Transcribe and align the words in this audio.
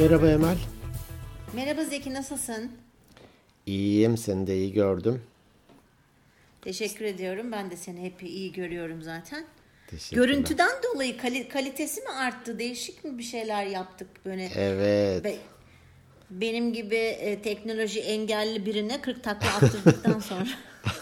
Merhaba 0.00 0.30
Emel. 0.30 0.56
Merhaba 1.52 1.84
Zeki 1.84 2.14
nasılsın? 2.14 2.70
İyiyim 3.66 4.16
seni 4.16 4.46
de 4.46 4.56
iyi 4.56 4.72
gördüm. 4.72 5.22
Teşekkür 6.62 7.04
ediyorum. 7.04 7.52
Ben 7.52 7.70
de 7.70 7.76
seni 7.76 8.02
hep 8.04 8.22
iyi 8.22 8.52
görüyorum 8.52 9.02
zaten. 9.02 9.44
Görüntüden 10.12 10.70
dolayı 10.94 11.16
kali- 11.18 11.48
kalitesi 11.48 12.00
mi 12.00 12.08
arttı? 12.08 12.58
Değişik 12.58 13.04
mi 13.04 13.18
bir 13.18 13.22
şeyler 13.22 13.66
yaptık 13.66 14.08
böyle? 14.26 14.50
Evet. 14.56 15.24
Be- 15.24 15.36
benim 16.30 16.72
gibi 16.72 16.96
e, 16.96 17.42
teknoloji 17.42 18.00
engelli 18.00 18.66
birine 18.66 19.00
40 19.00 19.24
takla 19.24 19.48
attırdıktan 19.48 20.20
sonra 20.20 20.46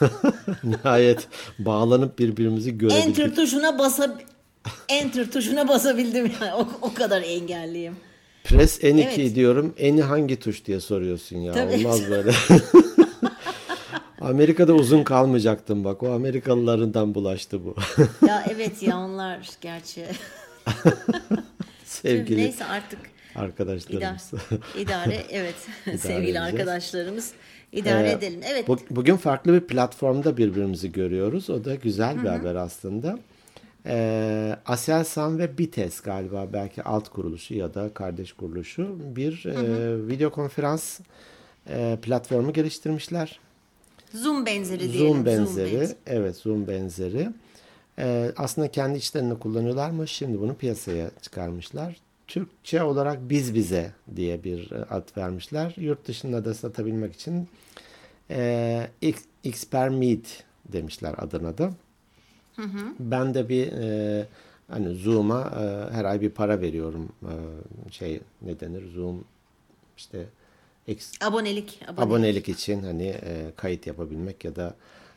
Nihayet 0.65 1.29
bağlanıp 1.59 2.19
birbirimizi 2.19 2.79
görebildik. 2.79 3.07
enter 3.07 3.35
tuşuna 3.35 3.79
basa 3.79 4.19
enter 4.89 5.31
tuşuna 5.31 5.69
basabildim 5.69 6.33
yani. 6.41 6.55
O, 6.55 6.69
o 6.83 6.95
kadar 6.95 7.23
engelliyim. 7.23 7.97
Press 8.49 8.83
N2 8.83 9.03
Evet. 9.21 9.35
diyorum. 9.35 9.75
N'i 9.81 10.03
hangi 10.03 10.37
tuş 10.39 10.65
diye 10.65 10.81
soruyorsun 10.81 11.37
ya. 11.37 11.53
Tabii. 11.53 11.75
Olmaz 11.75 12.11
böyle. 12.11 12.31
Amerika'da 14.21 14.75
uzun 14.75 15.03
kalmayacaktım 15.05 15.85
bak. 15.85 16.03
O 16.03 16.13
Amerikalılarından 16.13 17.15
bulaştı 17.15 17.65
bu. 17.65 17.75
Ya 18.27 18.45
evet 18.55 18.83
ya 18.83 18.97
onlar 18.99 19.49
gerçi. 19.61 20.05
Sevgili 21.85 22.41
Neyse 22.41 22.65
artık 22.65 22.99
arkadaşlarımız. 23.35 24.33
idare, 24.33 24.83
idare 24.83 25.23
evet 25.31 25.55
sevgili 25.85 26.15
edeceğiz. 26.23 26.37
arkadaşlarımız 26.37 27.33
idare 27.73 28.09
Ee, 28.09 28.13
edelim. 28.13 28.41
Evet. 28.51 28.69
bu- 28.69 28.79
bugün 28.91 29.17
farklı 29.17 29.53
bir 29.53 29.61
platformda 29.61 30.37
birbirimizi 30.37 30.93
görüyoruz. 30.93 31.51
O 31.51 31.65
da 31.65 31.75
güzel 31.75 32.23
bir 32.23 32.29
haber 32.29 32.55
aslında. 32.55 33.19
Ee, 33.87 34.57
Aselsan 34.67 35.39
ve 35.39 35.59
Bites 35.59 36.01
galiba 36.01 36.49
belki 36.53 36.83
alt 36.83 37.09
kuruluşu 37.09 37.55
ya 37.55 37.75
da 37.75 37.95
kardeş 37.95 38.33
kuruluşu 38.33 38.97
bir 39.17 39.47
e, 39.47 40.09
video 40.09 40.31
konferans 40.31 41.01
e, 41.69 41.99
platformu 42.03 42.53
geliştirmişler. 42.53 43.41
Zoom 44.15 44.47
benzeri 44.47 44.93
diyelim. 44.93 44.99
Zoom 44.99 45.27
benzeri. 45.27 45.73
benzeri. 45.73 45.97
evet 46.07 46.37
Zoom 46.37 46.69
benzeri. 46.69 47.29
Ee, 47.99 48.33
aslında 48.37 48.71
kendi 48.71 48.99
içlerinde 48.99 49.35
kullanıyorlarmış. 49.35 50.11
Şimdi 50.11 50.41
bunu 50.41 50.55
piyasaya 50.55 51.11
çıkarmışlar. 51.23 51.97
Türkçe 52.27 52.83
olarak 52.83 53.31
biz 53.31 53.55
bize 53.55 53.93
diye 54.17 54.45
bir 54.45 54.71
e, 54.71 54.85
ad 54.85 55.17
vermişler. 55.17 55.75
Yurt 55.77 56.09
dışında 56.09 56.45
da 56.45 56.55
satabilmek 56.55 57.15
için 57.15 57.49
e, 58.31 58.91
Xper 59.45 59.89
Meet 59.89 60.45
demişler 60.73 61.15
adına 61.19 61.59
da. 61.59 61.71
Ben 63.01 63.35
de 63.35 63.49
bir 63.49 63.73
e, 63.73 64.27
hani 64.71 64.95
Zoom'a 64.95 65.41
e, 65.41 65.95
her 65.95 66.05
ay 66.05 66.21
bir 66.21 66.31
para 66.31 66.61
veriyorum. 66.61 67.09
E, 67.23 67.33
şey 67.93 68.21
ne 68.43 68.61
denir? 68.61 68.83
Zoom 68.95 69.25
işte 69.97 70.27
X, 70.87 71.13
Abonelik. 71.21 71.81
abonelik. 71.83 72.03
abonelik 72.03 72.49
için 72.49 72.83
hani 72.83 73.07
e, 73.07 73.53
kayıt 73.57 73.87
yapabilmek 73.87 74.45
ya 74.45 74.57
da 74.57 74.75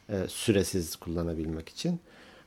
e, 0.10 0.28
süresiz 0.28 0.96
kullanabilmek 0.96 1.70
için. 1.70 2.00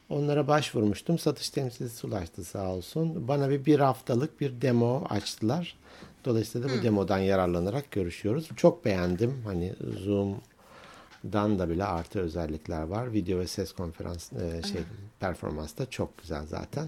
Onlara 0.08 0.48
başvurmuştum. 0.48 1.18
Satış 1.18 1.50
temsilcisi 1.50 2.06
ulaştı 2.06 2.44
sağ 2.44 2.70
olsun. 2.70 3.28
Bana 3.28 3.50
bir 3.50 3.64
bir 3.64 3.80
haftalık 3.80 4.40
bir 4.40 4.60
demo 4.60 5.04
açtılar. 5.08 5.76
Dolayısıyla 6.24 6.68
da 6.68 6.72
bu 6.78 6.82
demodan 6.82 7.18
yararlanarak 7.18 7.90
görüşüyoruz. 7.90 8.48
Çok 8.56 8.84
beğendim. 8.84 9.34
Hani 9.44 9.72
Zoom'dan 11.24 11.58
da 11.58 11.70
bile 11.70 11.84
artı 11.84 12.20
özellikler 12.20 12.82
var. 12.82 13.12
Video 13.12 13.38
ve 13.38 13.46
ses 13.46 13.72
konferans 13.72 14.32
e, 14.32 14.62
şey 14.62 14.80
performans 15.20 15.78
da 15.78 15.90
çok 15.90 16.18
güzel 16.18 16.46
zaten. 16.46 16.86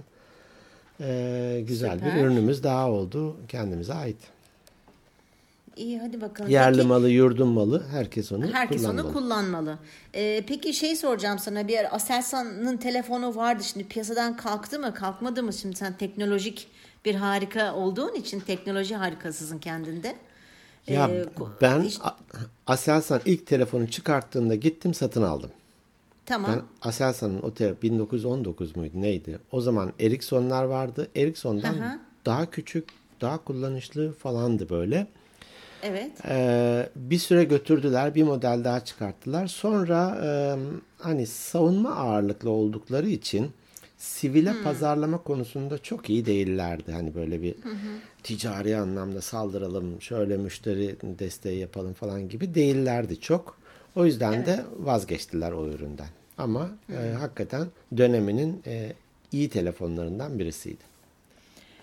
E, 1.01 1.65
güzel 1.69 2.01
bir 2.05 2.11
Süper. 2.11 2.25
ürünümüz 2.25 2.63
daha 2.63 2.91
oldu. 2.91 3.37
Kendimize 3.49 3.95
ait. 3.95 4.17
İyi 5.77 5.99
hadi 6.01 6.21
bakalım. 6.21 6.51
Yerli 6.51 6.77
Peki, 6.77 6.89
malı, 6.89 7.11
yurdun 7.11 7.49
malı 7.49 7.87
herkes 7.91 8.33
onu 8.33 8.53
herkes 8.53 8.83
kullanmalı. 8.83 9.07
onu 9.07 9.13
kullanmalı. 9.13 9.79
Ee, 10.15 10.45
peki 10.49 10.75
şey 10.75 10.97
soracağım 10.97 11.39
sana 11.39 11.69
bir 11.69 11.79
ara 11.79 11.89
Aselsan'ın 11.89 12.77
telefonu 12.77 13.37
vardı 13.37 13.65
şimdi 13.65 13.89
piyasadan 13.89 14.37
kalktı 14.37 14.79
mı 14.81 14.95
kalkmadı 14.95 15.43
mı 15.43 15.53
şimdi 15.53 15.77
sen 15.77 15.93
teknolojik 15.97 16.69
bir 17.05 17.15
harika 17.15 17.75
olduğun 17.75 18.15
için 18.15 18.41
teknoloji 18.41 18.97
harikasısın 18.97 19.59
kendinde. 19.59 20.17
Ya 20.89 21.09
Ee, 21.09 21.25
ben 21.61 21.81
işte- 21.81 22.05
Aselsan 22.67 23.21
ilk 23.25 23.47
telefonu 23.47 23.89
çıkarttığında 23.91 24.55
gittim 24.55 24.95
satın 24.95 25.23
aldım. 25.23 25.51
tamam. 26.27 26.51
Ben 26.53 26.63
Aselsan'ın 26.89 27.43
o 27.43 27.55
te 27.55 27.75
1919 27.83 28.77
muydu 28.77 28.93
neydi? 29.01 29.39
O 29.53 29.61
zaman 29.61 29.93
Ericsson'lar 30.01 30.65
vardı. 30.65 31.09
Ericsson'dan 31.17 31.75
hı. 31.75 31.99
daha 32.27 32.51
küçük, 32.51 32.89
daha 33.21 33.45
kullanışlı 33.45 34.13
falandı 34.13 34.69
böyle. 34.69 35.07
Evet. 35.83 36.11
Ee, 36.29 36.89
bir 36.97 37.19
süre 37.19 37.45
götürdüler, 37.45 38.15
bir 38.15 38.23
model 38.23 38.61
daha 38.65 38.85
çıkarttılar. 38.85 39.47
Sonra 39.47 40.19
e, 40.25 40.29
hani 40.99 41.27
savunma 41.27 41.91
ağırlıklı 41.95 42.51
oldukları 42.51 43.09
için 43.09 43.51
sivile 43.99 44.53
pazarlama 44.65 45.19
konusunda 45.19 45.79
çok 45.79 46.11
iyi 46.11 46.27
değillerdi. 46.27 46.93
Hani 46.93 47.15
böyle 47.15 47.43
bir 47.43 47.55
ticari 48.23 48.77
anlamda 48.77 49.21
saldıralım, 49.21 50.03
şöyle 50.03 50.37
müşteri 50.37 50.97
desteği 51.03 51.59
yapalım 51.59 51.93
falan 51.93 52.29
gibi 52.29 52.55
değillerdi 52.55 53.21
çok. 53.21 53.59
O 53.97 54.07
yüzden 54.07 54.47
de 54.47 54.65
vazgeçtiler 54.79 55.53
o 55.53 55.69
üründen. 55.69 56.09
Ama 56.39 56.71
e, 56.93 57.13
hakikaten 57.13 57.67
döneminin 57.97 58.63
e, 58.67 58.93
iyi 59.33 59.49
telefonlarından 59.49 60.39
birisiydi. 60.39 60.83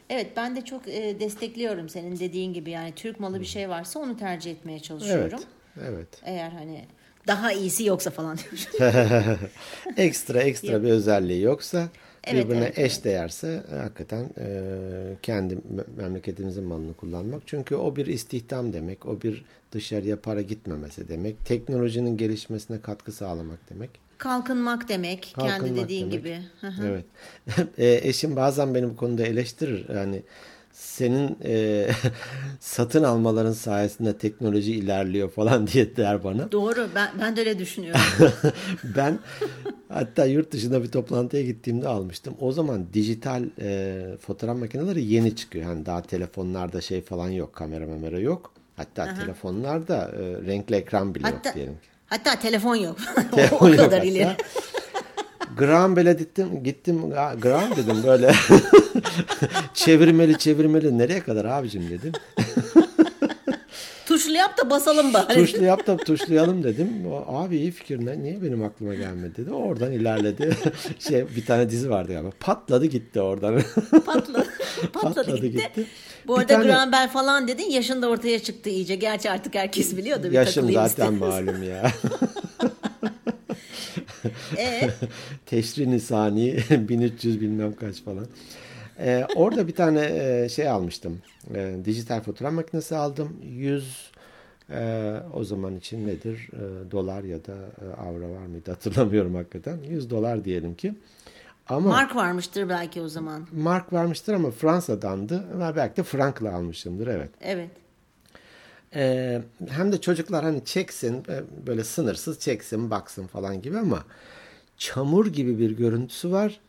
Evet 0.10 0.28
ben 0.38 0.56
de 0.56 0.62
çok 0.62 0.88
e, 0.88 1.20
destekliyorum 1.20 1.90
senin 1.90 2.20
dediğin 2.20 2.54
gibi 2.54 2.72
yani 2.72 2.94
Türk 2.96 3.20
malı 3.20 3.40
bir 3.40 3.46
şey 3.46 3.70
varsa 3.70 4.00
onu 4.00 4.18
tercih 4.18 4.52
etmeye 4.52 4.80
çalışıyorum. 4.80 5.40
Evet. 5.78 5.90
Evet. 5.90 6.08
Eğer 6.24 6.50
hani 6.50 6.86
daha 7.28 7.52
iyisi 7.52 7.86
yoksa 7.86 8.12
falan 8.12 8.38
diyorum. 8.38 9.40
ekstra 9.98 10.42
ekstra 10.42 10.84
bir 10.84 10.90
özelliği 10.90 11.42
yoksa 11.42 11.88
Evet, 12.28 12.46
birbirine 12.46 12.64
evet, 12.64 12.80
eş 12.80 13.04
değerse 13.04 13.64
e, 13.72 13.76
hakikaten 13.76 14.30
e, 14.38 14.62
kendi 15.22 15.54
me- 15.54 15.96
memleketimizin 15.98 16.64
malını 16.64 16.94
kullanmak. 16.94 17.42
Çünkü 17.46 17.76
o 17.76 17.96
bir 17.96 18.06
istihdam 18.06 18.74
demek. 18.74 19.06
O 19.06 19.22
bir 19.22 19.46
dışarıya 19.72 20.22
para 20.22 20.42
gitmemesi 20.42 21.08
demek. 21.10 21.46
Teknolojinin 21.46 22.18
gelişmesine 22.18 22.82
katkı 22.82 23.12
sağlamak 23.12 23.60
demek. 23.70 23.90
Kalkınmak 24.18 24.90
demek 24.90 25.24
kendi 25.24 25.50
Kalkınmak 25.50 25.84
dediğin 25.84 26.12
demek. 26.12 26.24
gibi. 26.24 26.40
Evet. 26.84 27.06
E, 27.78 28.00
eşim 28.10 28.36
bazen 28.36 28.76
beni 28.76 28.90
bu 28.90 28.96
konuda 28.96 29.24
eleştirir. 29.26 29.90
Yani 29.96 30.22
senin 30.74 31.38
e, 31.46 31.88
satın 32.60 33.04
almaların 33.04 33.52
sayesinde 33.52 34.18
teknoloji 34.18 34.72
ilerliyor 34.76 35.30
falan 35.32 35.68
diye 35.74 35.96
der 35.96 36.24
bana. 36.24 36.52
Doğru 36.52 36.88
ben, 36.96 37.10
ben 37.22 37.36
de 37.36 37.40
öyle 37.40 37.60
düşünüyorum. 37.60 38.02
ben 38.96 39.20
hatta 39.90 40.26
yurt 40.26 40.52
dışında 40.52 40.84
bir 40.84 40.92
toplantıya 40.92 41.44
gittiğimde 41.44 41.88
almıştım. 41.88 42.34
O 42.40 42.52
zaman 42.52 42.86
dijital 42.94 43.44
e, 43.62 44.02
fotoğraf 44.22 44.58
makineleri 44.58 45.04
yeni 45.04 45.36
çıkıyor. 45.36 45.66
Hani 45.66 45.86
daha 45.86 46.02
telefonlarda 46.02 46.82
şey 46.82 47.02
falan 47.02 47.30
yok. 47.30 47.54
Kamera 47.54 47.86
memera 47.88 48.20
yok. 48.20 48.54
Hatta 48.78 49.14
telefonlarda 49.14 49.96
e, 49.98 50.48
renkli 50.48 50.76
ekran 50.76 51.16
bile 51.16 51.24
Hatta, 51.24 51.50
yok 51.50 51.56
diyelim 51.56 51.78
hatta 52.06 52.40
telefon 52.40 52.76
yok. 52.76 52.98
o 53.32 53.36
Telefon 53.36 53.68
yok 53.70 53.78
kadar 53.78 54.00
hatta. 54.00 54.04
ileri. 54.12 54.36
Graham 55.58 55.96
Bell'e 55.96 56.14
gittim, 56.14 56.64
gittim 56.64 57.12
"Aa, 57.18 57.34
Graham 57.34 57.76
dedim 57.76 58.04
böyle 58.08 58.32
çevirmeli 59.74 60.38
çevirmeli 60.38 60.98
nereye 60.98 61.20
kadar 61.20 61.46
abicim 61.46 61.90
dedim. 61.90 62.12
Tuşlu 64.06 64.32
yap 64.34 64.58
da 64.58 64.70
basalım 64.70 65.14
bari. 65.14 65.34
Tuşlu 65.34 65.64
yap 65.64 65.88
da 65.88 65.98
tuşlayalım 65.98 66.64
dedim. 66.64 66.90
O, 67.12 67.36
Abi 67.38 67.58
iyi 67.58 67.72
fikir 67.72 68.06
ne? 68.06 68.24
Niye 68.24 68.42
benim 68.44 68.64
aklıma 68.64 68.96
gelmedi 68.96 69.36
dedi. 69.38 69.52
Oradan 69.52 69.92
ilerledi. 69.92 70.58
şey 71.00 71.26
bir 71.36 71.46
tane 71.46 71.70
dizi 71.70 71.90
vardı 71.90 72.14
galiba. 72.14 72.30
Patladı 72.40 72.86
gitti 72.86 73.22
oradan. 73.22 73.62
Patladı. 74.06 74.46
Patladı 74.94 75.36
gitti. 75.38 75.52
gitti. 75.52 75.86
Bu 76.28 76.36
Bir 76.36 76.42
arada 76.42 76.54
tane- 76.54 76.66
Graham 76.66 76.92
Bell 76.92 77.10
falan 77.10 77.48
dedin 77.48 77.70
yaşın 77.70 78.02
da 78.02 78.08
ortaya 78.10 78.40
çıktı 78.40 78.70
iyice. 78.70 78.96
Gerçi 78.96 79.32
artık 79.32 79.56
herkes 79.56 79.98
biliyordu. 79.98 80.28
Yaşım 80.32 80.72
zaten 80.74 80.88
istedim. 80.88 81.14
malum 81.18 81.64
ya. 81.64 81.92
Ee, 84.58 84.90
Teşri 85.46 85.92
Nisani 85.92 86.58
1300 86.70 87.42
bilmem 87.42 87.76
kaç 87.76 88.04
falan. 88.04 88.26
Ee, 89.00 89.28
orada 89.36 89.68
bir 89.68 89.76
tane 89.76 90.02
e, 90.44 90.50
şey 90.50 90.70
almıştım. 90.70 91.22
E, 91.56 91.76
dijital 91.86 92.22
fotoğraf 92.22 92.54
makinesi 92.54 92.96
aldım. 92.96 93.38
100 93.44 94.12
e, 94.70 95.14
o 95.34 95.44
zaman 95.44 95.76
için 95.76 96.08
nedir? 96.08 96.50
E, 96.54 96.92
dolar 96.92 97.24
ya 97.24 97.46
da 97.46 97.54
e, 97.54 98.02
avro 98.02 98.34
var 98.36 98.46
mıydı 98.46 98.72
hatırlamıyorum 98.72 99.36
hakikaten. 99.36 99.78
100 99.90 100.10
dolar 100.10 100.46
diyelim 100.46 100.76
ki. 100.76 100.94
Ama 101.70 101.90
Mark 101.90 102.16
varmıştır 102.16 102.70
belki 102.70 103.02
o 103.02 103.08
zaman. 103.08 103.48
mark 103.52 103.94
vermiştir 103.94 104.34
ama 104.34 104.52
Fransa'dandı. 104.52 105.44
Belki 105.76 105.98
de 105.98 106.04
frankla 106.04 106.54
almışımdır 106.56 107.08
evet. 107.08 107.30
Evet. 107.42 107.70
Ee, 108.96 109.42
hem 109.70 109.92
de 109.92 110.02
çocuklar 110.02 110.44
hani 110.44 110.66
çeksin 110.66 111.24
e, 111.30 111.66
böyle 111.68 111.84
sınırsız 111.84 112.40
çeksin 112.40 112.90
baksın 112.90 113.28
falan 113.28 113.62
gibi 113.62 113.78
ama 113.78 114.04
çamur 114.78 115.28
gibi 115.28 115.60
bir 115.60 115.72
görüntüsü 115.72 116.32
var. 116.32 116.60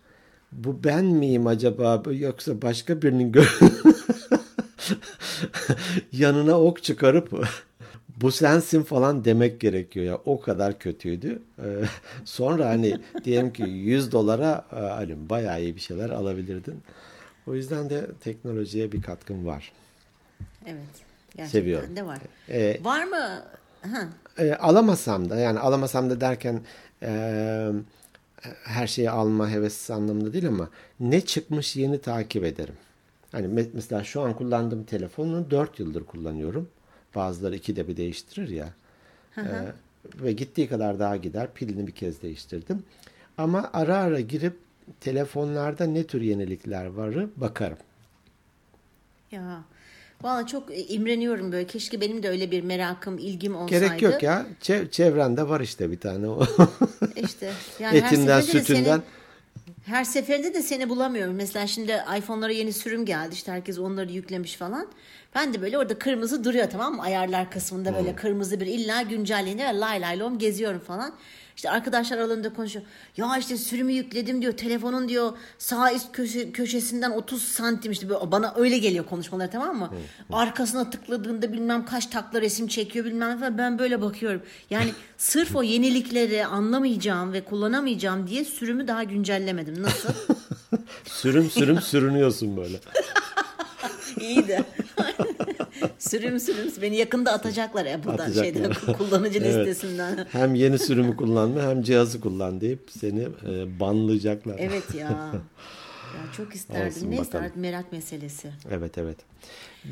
Bu 0.52 0.84
ben 0.84 1.04
miyim 1.04 1.46
acaba 1.46 2.02
yoksa 2.12 2.62
başka 2.62 3.02
birinin 3.02 3.34
yanına 6.12 6.60
ok 6.60 6.82
çıkarıp 6.82 7.32
bu 8.20 8.32
sensin 8.32 8.82
falan 8.82 9.24
demek 9.24 9.60
gerekiyor 9.60 10.06
ya. 10.06 10.18
O 10.24 10.40
kadar 10.40 10.78
kötüydü. 10.78 11.42
Ee, 11.58 11.84
sonra 12.24 12.68
hani 12.68 12.98
diyelim 13.24 13.52
ki 13.52 13.62
100 13.62 14.12
dolara 14.12 14.64
hani 14.70 15.30
bayağı 15.30 15.62
iyi 15.62 15.76
bir 15.76 15.80
şeyler 15.80 16.10
alabilirdin. 16.10 16.82
O 17.46 17.54
yüzden 17.54 17.90
de 17.90 18.06
teknolojiye 18.20 18.92
bir 18.92 19.02
katkım 19.02 19.46
var. 19.46 19.72
Evet. 20.66 21.13
Gerçekten 21.36 21.60
Seviyorum. 21.60 21.96
de 21.96 22.06
var. 22.06 22.18
Ee, 22.48 22.80
var 22.84 23.04
mı? 23.04 23.42
Ha. 23.82 24.08
E, 24.38 24.54
alamasam 24.54 25.30
da 25.30 25.36
yani 25.36 25.58
alamasam 25.58 26.10
da 26.10 26.20
derken 26.20 26.60
e, 27.02 27.70
her 28.64 28.86
şeyi 28.86 29.10
alma 29.10 29.50
hevesi 29.50 29.94
anlamında 29.94 30.32
değil 30.32 30.48
ama 30.48 30.68
ne 31.00 31.20
çıkmış 31.20 31.76
yeni 31.76 32.00
takip 32.00 32.44
ederim. 32.44 32.74
Hani 33.32 33.46
me- 33.46 33.70
mesela 33.72 34.04
şu 34.04 34.20
an 34.20 34.36
kullandığım 34.36 34.84
telefonu 34.84 35.50
4 35.50 35.80
yıldır 35.80 36.04
kullanıyorum. 36.04 36.68
Bazıları 37.14 37.56
ikide 37.56 37.88
bir 37.88 37.96
değiştirir 37.96 38.48
ya. 38.48 38.68
E, 39.36 39.42
ve 40.14 40.32
gittiği 40.32 40.68
kadar 40.68 40.98
daha 40.98 41.16
gider. 41.16 41.48
Pilini 41.54 41.86
bir 41.86 41.92
kez 41.92 42.22
değiştirdim. 42.22 42.82
Ama 43.38 43.70
ara 43.72 43.96
ara 43.96 44.20
girip 44.20 44.58
telefonlarda 45.00 45.84
ne 45.86 46.04
tür 46.06 46.20
yenilikler 46.20 46.86
varı 46.86 47.28
bakarım. 47.36 47.78
Ya. 49.30 49.64
Valla 50.22 50.46
çok 50.46 50.70
e, 50.70 50.84
imreniyorum 50.86 51.52
böyle. 51.52 51.66
Keşke 51.66 52.00
benim 52.00 52.22
de 52.22 52.28
öyle 52.28 52.50
bir 52.50 52.62
merakım, 52.62 53.18
ilgim 53.18 53.56
olsaydı. 53.56 53.84
Gerek 53.86 54.02
yok 54.02 54.22
ya. 54.22 54.46
Çev- 54.62 54.90
çevrende 54.90 55.48
var 55.48 55.60
işte 55.60 55.90
bir 55.90 56.00
tane 56.00 56.28
o. 56.28 56.42
İşte 57.16 57.52
yani 57.80 57.98
Etinden, 57.98 58.40
sütünden. 58.40 58.84
seni- 58.84 59.02
her 59.86 60.04
seferinde 60.04 60.54
de 60.54 60.62
seni 60.62 60.88
bulamıyorum. 60.88 61.34
Mesela 61.34 61.66
şimdi 61.66 62.02
iPhone'lara 62.18 62.52
yeni 62.52 62.72
sürüm 62.72 63.04
geldi. 63.04 63.34
İşte 63.34 63.52
herkes 63.52 63.78
onları 63.78 64.12
yüklemiş 64.12 64.56
falan. 64.56 64.86
Ben 65.34 65.54
de 65.54 65.62
böyle 65.62 65.78
orada 65.78 65.98
kırmızı 65.98 66.44
duruyor 66.44 66.70
tamam 66.70 66.94
mı? 66.96 67.02
Ayarlar 67.02 67.50
kısmında 67.50 67.94
böyle 67.94 68.16
kırmızı 68.16 68.60
bir 68.60 68.66
illa 68.66 69.02
güncelleniyor. 69.02 69.72
Lay 69.72 70.00
lay 70.00 70.18
lom 70.18 70.38
geziyorum 70.38 70.80
falan. 70.80 71.14
İşte 71.56 71.70
arkadaşlar 71.70 72.18
aralarında 72.18 72.52
konuşuyor. 72.54 72.84
Ya 73.16 73.36
işte 73.38 73.56
sürümü 73.56 73.92
yükledim 73.92 74.42
diyor. 74.42 74.52
Telefonun 74.52 75.08
diyor 75.08 75.32
sağ 75.58 75.92
üst 75.94 76.12
köşe, 76.12 76.52
köşesinden 76.52 77.10
30 77.10 77.42
santim 77.42 77.92
işte 77.92 78.08
böyle 78.08 78.30
bana 78.32 78.54
öyle 78.56 78.78
geliyor 78.78 79.04
konuşmaları 79.06 79.50
tamam 79.50 79.78
mı? 79.78 79.90
Arkasına 80.32 80.90
tıkladığında 80.90 81.52
bilmem 81.52 81.84
kaç 81.84 82.06
takla 82.06 82.40
resim 82.40 82.68
çekiyor 82.68 83.04
bilmem 83.04 83.38
falan. 83.38 83.58
Ben 83.58 83.78
böyle 83.78 84.02
bakıyorum. 84.02 84.42
Yani 84.70 84.90
sırf 85.18 85.56
o 85.56 85.62
yenilikleri 85.62 86.46
anlamayacağım 86.46 87.32
ve 87.32 87.44
kullanamayacağım 87.44 88.26
diye 88.26 88.44
sürümü 88.44 88.88
daha 88.88 89.04
güncellemedim. 89.04 89.82
Nasıl? 89.82 90.08
Sürüm 91.04 91.50
sürüm 91.50 91.80
sürünüyorsun 91.80 92.56
böyle. 92.56 92.80
İyiydi. 94.20 94.64
Sürüm 95.98 96.40
sürüm 96.40 96.72
beni 96.82 96.96
yakında 96.96 97.32
atacaklar 97.32 97.86
Apple'dan 97.86 98.12
Atacaklar. 98.14 98.44
şeyden 98.44 98.72
kullanıcı 98.98 99.38
Evet. 99.38 99.66
listesinden. 99.68 100.26
Hem 100.32 100.54
yeni 100.54 100.78
sürümü 100.78 101.16
kullanma 101.16 101.62
hem 101.62 101.82
cihazı 101.82 102.20
kullan 102.20 102.60
deyip 102.60 102.88
seni 103.00 103.22
e, 103.22 103.80
banlayacaklar. 103.80 104.56
Evet 104.58 104.94
ya. 104.94 105.32
Ya 106.14 106.32
çok 106.36 106.54
isterdim. 106.54 106.86
Olsun 106.88 107.10
Neyse 107.10 107.24
bakalım. 107.24 107.44
artık 107.44 107.56
merak 107.56 107.92
meselesi. 107.92 108.50
Evet 108.70 108.98
evet. 108.98 109.16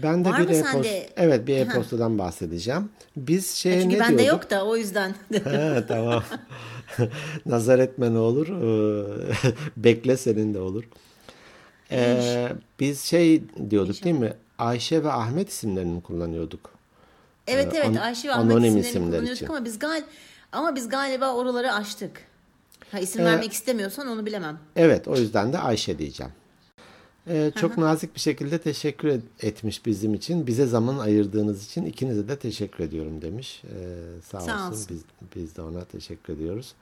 Ben 0.02 0.24
de 0.24 0.28
Var 0.30 0.40
bir 0.40 0.44
mı 0.48 0.52
e-post, 0.54 0.72
sende? 0.72 1.08
evet 1.16 1.46
bir 1.46 1.56
e-postadan 1.56 2.18
bahsedeceğim. 2.18 2.88
Biz 3.16 3.54
Çünkü 3.56 3.88
ne 3.88 4.00
bende 4.00 4.18
diyorduk? 4.22 4.42
yok 4.42 4.50
da 4.50 4.64
o 4.66 4.76
yüzden. 4.76 5.14
Ha, 5.44 5.84
tamam. 5.88 6.22
Nazar 7.46 7.78
etme 7.78 8.14
ne 8.14 8.18
olur. 8.18 8.48
Ee, 8.48 9.32
Bekle 9.76 10.16
senin 10.16 10.54
de 10.54 10.58
olur. 10.58 10.84
Ee, 11.90 12.48
biz 12.80 13.00
şey 13.00 13.42
diyorduk 13.70 14.04
değil 14.04 14.16
mi? 14.18 14.32
Ayşe 14.66 15.04
ve 15.04 15.12
Ahmet 15.12 15.48
isimlerini 15.48 16.02
kullanıyorduk. 16.02 16.70
evet 17.46 17.74
Ee, 17.74 17.76
evet 17.76 17.86
an- 17.88 17.94
Ayşe 18.02 18.28
ve 18.28 18.32
Ahmet 18.34 18.56
isimlerini 18.56 18.80
isimler 18.80 19.08
kullanıyorduk 19.10 19.36
için. 19.36 19.46
ama 19.46 19.64
biz 19.64 19.78
gal 19.78 20.02
ama 20.52 20.76
biz 20.76 20.88
galiba 20.88 21.34
oraları 21.34 21.72
açtık. 21.72 22.20
Ha 22.92 22.98
isim 22.98 23.24
vermek 23.24 23.52
istemiyorsan 23.52 24.06
onu 24.08 24.26
bilemem. 24.26 24.58
Evet 24.76 25.08
o 25.08 25.16
yüzden 25.16 25.52
de 25.52 25.58
Ayşe 25.58 25.98
diyeceğim. 25.98 26.32
Ee, 27.28 27.52
çok 27.60 27.78
nazik 27.78 28.14
bir 28.14 28.20
şekilde 28.20 28.58
teşekkür 28.58 29.08
et- 29.08 29.22
etmiş 29.40 29.86
bizim 29.86 30.14
için. 30.14 30.46
Bize 30.46 30.66
zaman 30.66 30.98
ayırdığınız 30.98 31.64
için 31.66 31.84
ikinize 31.84 32.28
de 32.28 32.38
teşekkür 32.38 32.84
ediyorum 32.84 33.22
demiş. 33.22 33.62
Ee, 33.64 33.96
sağ, 34.30 34.40
Sağ 34.40 34.54
olsun. 34.54 34.72
olsun. 34.72 34.86
Biz, 34.90 35.02
biz 35.36 35.56
de 35.56 35.62
ona 35.62 35.84
teşekkür 35.84 36.32
ediyoruz 36.32 36.74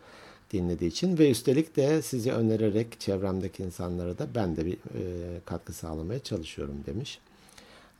dinlediği 0.52 0.90
için. 0.90 1.18
Ve 1.18 1.30
üstelik 1.30 1.76
de 1.76 2.02
sizi 2.02 2.32
önererek 2.32 3.00
çevremdeki 3.00 3.62
insanlara 3.62 4.18
da 4.18 4.26
ben 4.34 4.56
de 4.56 4.66
bir 4.66 4.72
e, 4.74 5.40
katkı 5.44 5.72
sağlamaya 5.72 6.18
çalışıyorum 6.20 6.74
demiş. 6.86 7.18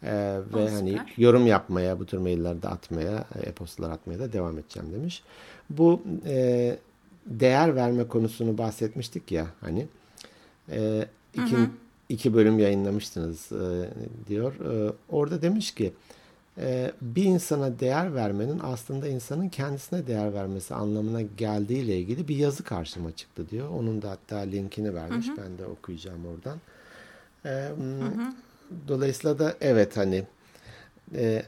Ee, 0.02 0.38
ve 0.54 0.64
Aa, 0.64 0.72
hani 0.72 0.90
süper. 0.90 1.12
yorum 1.16 1.46
yapmaya, 1.46 2.00
bu 2.00 2.06
tür 2.06 2.18
maillerde 2.18 2.68
atmaya, 2.68 3.24
e, 3.34 3.48
e-postalar 3.48 3.90
atmaya 3.90 4.18
da 4.18 4.32
devam 4.32 4.58
edeceğim 4.58 4.92
demiş. 4.92 5.22
Bu 5.70 6.02
e, 6.26 6.78
değer 7.26 7.76
verme 7.76 8.08
konusunu 8.08 8.58
bahsetmiştik 8.58 9.32
ya 9.32 9.46
hani. 9.60 9.86
E, 10.70 11.06
iki, 11.34 11.56
iki 12.08 12.34
bölüm 12.34 12.58
yayınlamıştınız 12.58 13.52
e, 13.52 13.90
diyor. 14.28 14.54
E, 14.54 14.92
orada 15.08 15.42
demiş 15.42 15.74
ki 15.74 15.92
e, 16.58 16.92
bir 17.02 17.24
insana 17.24 17.80
değer 17.80 18.14
vermenin 18.14 18.60
aslında 18.62 19.08
insanın 19.08 19.48
kendisine 19.48 20.06
değer 20.06 20.34
vermesi 20.34 20.74
anlamına 20.74 21.22
geldiğiyle 21.22 21.98
ilgili 21.98 22.28
bir 22.28 22.36
yazı 22.36 22.62
karşıma 22.64 23.12
çıktı 23.12 23.50
diyor. 23.50 23.68
Onun 23.68 24.02
da 24.02 24.10
hatta 24.10 24.36
linkini 24.36 24.94
vermiş. 24.94 25.26
Ben 25.38 25.58
de 25.58 25.66
okuyacağım 25.66 26.20
oradan. 26.26 26.58
E, 27.44 27.72
m, 27.78 28.34
Dolayısıyla 28.88 29.38
da 29.38 29.54
evet 29.60 29.96
hani 29.96 30.24
e, 31.14 31.42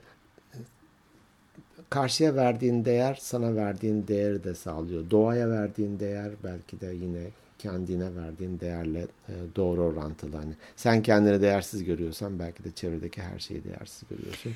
karşıya 1.90 2.34
verdiğin 2.34 2.84
değer 2.84 3.18
sana 3.20 3.56
verdiğin 3.56 4.08
değeri 4.08 4.44
de 4.44 4.54
sağlıyor. 4.54 5.10
Doğaya 5.10 5.50
verdiğin 5.50 6.00
değer 6.00 6.30
belki 6.44 6.80
de 6.80 6.86
yine 6.86 7.22
kendine 7.58 8.16
verdiğin 8.16 8.60
değerle 8.60 9.00
e, 9.28 9.34
doğru 9.56 9.82
orantılı. 9.82 10.36
Hani 10.36 10.54
sen 10.76 11.02
kendini 11.02 11.42
değersiz 11.42 11.84
görüyorsan 11.84 12.38
belki 12.38 12.64
de 12.64 12.72
çevredeki 12.72 13.22
her 13.22 13.38
şeyi 13.38 13.64
değersiz 13.64 14.08
görüyorsun. 14.10 14.52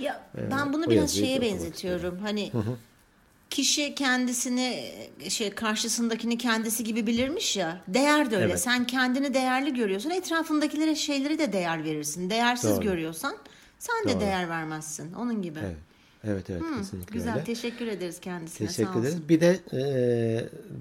Ya 0.00 0.22
ben 0.50 0.72
bunu 0.72 0.90
biraz 0.90 1.10
şeye 1.10 1.40
benzetiyorum. 1.40 2.18
Hani 2.18 2.52
kişi 3.50 3.94
kendisini 3.94 4.92
şey 5.28 5.50
karşısındakini 5.50 6.38
kendisi 6.38 6.84
gibi 6.84 7.06
bilirmiş 7.06 7.56
ya. 7.56 7.80
Değer 7.88 8.30
de 8.30 8.36
öyle. 8.36 8.46
Evet. 8.46 8.60
Sen 8.60 8.86
kendini 8.86 9.34
değerli 9.34 9.74
görüyorsun. 9.74 10.10
Etrafındakilere 10.10 10.94
şeyleri 10.94 11.38
de 11.38 11.52
değer 11.52 11.84
verirsin. 11.84 12.30
Değersiz 12.30 12.70
Doğru. 12.70 12.80
görüyorsan 12.80 13.36
sen 13.78 14.04
de 14.08 14.12
Doğru. 14.12 14.20
değer 14.20 14.48
vermezsin. 14.48 15.12
Onun 15.12 15.42
gibi. 15.42 15.58
Evet. 15.64 15.76
Evet 16.24 16.50
evet 16.50 16.62
kesinlikle 16.78 17.12
Güzel. 17.14 17.34
öyle. 17.34 17.44
Teşekkür 17.44 17.86
ederiz 17.86 18.20
kendisine. 18.20 18.68
Teşekkür 18.68 18.92
Sağ 18.92 18.98
olsun. 18.98 19.02
ederiz. 19.08 19.28
Bir 19.28 19.40
de 19.40 19.58
e, 19.72 19.80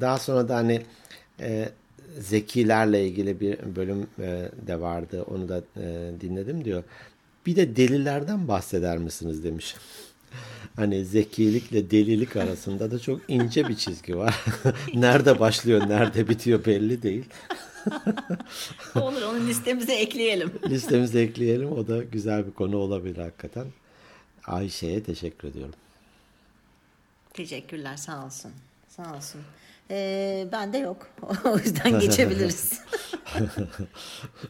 daha 0.01 0.17
sonra 0.17 0.49
da 0.49 0.55
hani 0.55 0.81
e, 1.39 1.69
zekilerle 2.19 3.07
ilgili 3.07 3.39
bir 3.39 3.75
bölüm 3.75 4.07
e, 4.19 4.49
de 4.67 4.81
vardı. 4.81 5.23
Onu 5.23 5.49
da 5.49 5.57
e, 5.77 6.11
dinledim 6.21 6.65
diyor. 6.65 6.83
Bir 7.45 7.55
de 7.55 7.75
delilerden 7.75 8.47
bahseder 8.47 8.97
misiniz 8.97 9.43
demiş. 9.43 9.75
Hani 10.75 11.05
zekilikle 11.05 11.91
delilik 11.91 12.35
arasında 12.35 12.91
da 12.91 12.99
çok 12.99 13.21
ince 13.27 13.67
bir 13.67 13.75
çizgi 13.75 14.17
var. 14.17 14.35
nerede 14.93 15.39
başlıyor, 15.39 15.89
nerede 15.89 16.29
bitiyor 16.29 16.65
belli 16.65 17.01
değil. 17.03 17.25
Olur 18.95 19.21
onu 19.21 19.47
listemize 19.47 19.93
ekleyelim. 19.93 20.51
Listemize 20.69 21.21
ekleyelim. 21.21 21.71
O 21.71 21.87
da 21.87 22.03
güzel 22.03 22.47
bir 22.47 22.51
konu 22.51 22.77
olabilir 22.77 23.17
hakikaten. 23.17 23.65
Ayşe'ye 24.47 25.03
teşekkür 25.03 25.47
ediyorum. 25.47 25.73
Teşekkürler 27.33 27.97
sağ 27.97 28.25
olsun. 28.25 28.51
Sağ 28.89 29.15
olsun. 29.15 29.41
Ee, 29.91 30.47
ben 30.51 30.73
de 30.73 30.77
yok. 30.77 31.07
o 31.45 31.57
yüzden 31.57 31.99
geçebiliriz. 31.99 32.81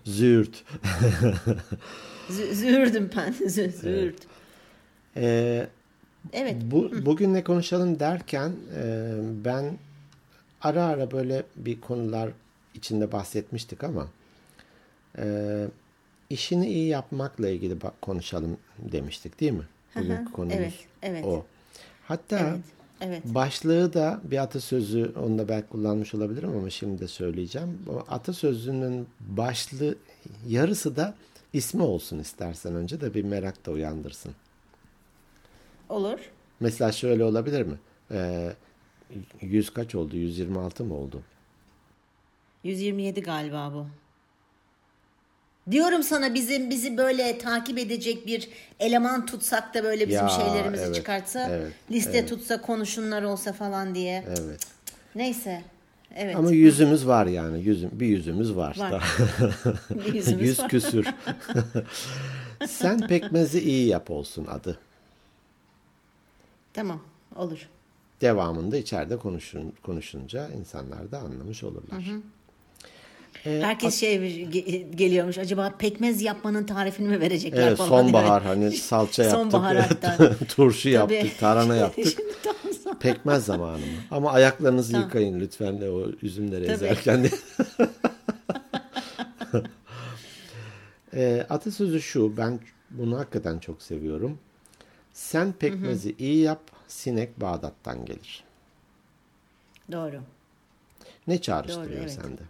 Züğürt. 0.06 0.64
Zü- 2.30 2.54
Züğürdüm 2.54 3.10
ben. 3.16 3.34
Zü- 3.34 3.72
Züğürt. 3.72 4.22
Ee, 5.18 5.68
Evet. 6.34 6.56
Bu, 6.62 6.92
bugün 7.06 7.34
ne 7.34 7.44
konuşalım 7.44 8.00
derken 8.00 8.52
e, 8.76 9.14
ben 9.46 9.78
ara 10.62 10.84
ara 10.86 11.12
böyle 11.12 11.44
bir 11.56 11.82
konular 11.82 12.30
içinde 12.74 13.12
bahsetmiştik 13.12 13.84
ama 13.84 14.08
e, 15.18 15.66
işini 16.30 16.68
iyi 16.68 16.88
yapmakla 16.88 17.50
ilgili 17.50 17.76
konuşalım 18.02 18.58
demiştik 18.78 19.40
değil 19.40 19.52
mi? 19.52 19.68
Bugünkü 19.96 20.32
konumuz 20.32 20.58
evet, 20.58 20.74
evet. 21.02 21.26
o. 21.26 21.46
Hatta 22.08 22.40
Evet. 22.40 22.60
Evet. 23.02 23.24
başlığı 23.26 23.94
da 23.94 24.22
bir 24.24 24.38
atasözü 24.38 25.12
onu 25.24 25.38
da 25.38 25.50
belki 25.50 25.68
kullanmış 25.68 26.16
olabilirim 26.16 26.50
ama 26.50 26.70
şimdi 26.70 27.02
de 27.02 27.08
söyleyeceğim. 27.08 27.80
O 27.90 28.04
atasözünün 28.14 29.08
başlığı 29.20 29.96
yarısı 30.48 30.96
da 30.96 31.16
ismi 31.54 31.82
olsun 31.82 32.20
istersen 32.20 32.76
önce 32.76 33.02
de 33.02 33.14
bir 33.14 33.24
merak 33.24 33.66
da 33.66 33.72
uyandırsın. 33.72 34.34
Olur. 35.90 36.20
Mesela 36.60 36.92
şöyle 36.92 37.24
olabilir 37.24 37.62
mi? 37.62 37.76
Ee, 38.12 38.54
100 39.42 39.70
kaç 39.74 39.96
oldu? 39.96 40.16
126 40.16 40.84
mı 40.84 40.94
oldu? 40.94 41.22
127 42.64 43.22
galiba 43.22 43.72
bu. 43.74 43.88
Diyorum 45.72 46.04
sana 46.04 46.34
bizim 46.34 46.70
bizi 46.70 46.98
böyle 46.98 47.38
takip 47.38 47.78
edecek 47.78 48.28
bir 48.28 48.50
eleman 48.80 49.26
tutsak 49.26 49.74
da 49.74 49.84
böyle 49.84 50.08
bizim 50.10 50.24
Ya, 50.24 50.30
şeylerimizi 50.30 50.84
evet, 50.84 50.96
çıkartsa, 50.96 51.50
evet, 51.50 51.72
liste 51.92 52.26
tutsa, 52.26 52.62
konuşunlar 52.62 53.24
olsa 53.24 53.54
falan 53.54 53.96
diye. 53.96 54.24
Evet. 54.28 54.68
Neyse. 55.16 55.62
Evet. 56.16 56.36
Ama 56.36 56.52
yüzümüz 56.52 57.08
var 57.08 57.26
yani. 57.26 57.62
Yüzüm, 57.64 57.90
bir 57.94 58.08
yüzümüz 58.08 58.56
var. 58.56 58.78
Var. 58.80 59.04
Bir 59.90 60.14
yüzümüz 60.14 60.42
Yüz 60.48 60.60
var. 60.60 60.70
küsür. 60.70 61.08
Sen 62.68 63.08
pekmezi 63.08 63.60
iyi 63.62 63.88
yap 63.88 64.12
olsun 64.12 64.46
adı. 64.46 64.80
Tamam, 66.78 67.00
olur. 67.36 67.70
Devamında 68.22 68.78
içeride 68.78 69.18
konuşun, 69.18 69.74
konuşunca 69.84 70.50
insanlar 70.50 71.12
da 71.12 71.20
anlamış 71.20 71.64
olurlar. 71.64 72.04
Ee, 73.46 73.60
Herkes 73.64 74.00
şey 74.00 74.16
ge- 74.18 74.96
geliyormuş. 74.96 75.38
Acaba 75.38 75.74
pekmez 75.80 76.22
yapmanın 76.22 76.64
tarifini 76.64 77.08
mi 77.08 77.20
verecekler 77.22 77.68
Evet 77.68 77.78
falan. 77.78 77.90
sonbahar 77.90 78.44
hani 78.44 78.72
salça 78.72 79.24
yaptık. 79.24 79.42
Sonbahar 79.42 79.78
hatta. 79.78 80.32
turşu 80.56 80.94
Tabii. 80.94 81.14
yaptık, 81.14 81.40
tarhana 81.40 81.76
yaptık. 81.86 82.18
Pekmez 83.00 83.46
zamanı 83.46 83.78
mı? 83.78 83.86
Ama 84.12 84.32
ayaklarınızı 84.32 84.98
yıkayın 84.98 85.40
lütfen 85.40 85.82
de 85.82 85.90
o 85.90 86.08
üzümleri 86.22 86.64
Tabii. 86.66 86.74
ezerken 86.76 87.24
de. 87.24 87.30
e, 91.14 91.46
atasözü 91.50 92.02
şu, 92.02 92.38
ben 92.38 92.60
bunu 92.90 93.18
hakikaten 93.18 93.60
çok 93.60 93.82
seviyorum. 93.82 94.40
Sen 95.18 95.54
pekmezi 95.54 96.16
iyi 96.20 96.42
yap, 96.44 96.62
sinek 96.88 97.42
Bağdat'tan 97.42 98.06
gelir. 98.06 98.44
Doğru. 99.92 100.22
Ne 101.28 101.42
çağrıştırıyor 101.42 101.92
Doğru, 101.92 102.00
evet. 102.00 102.12
sende? 102.12 102.42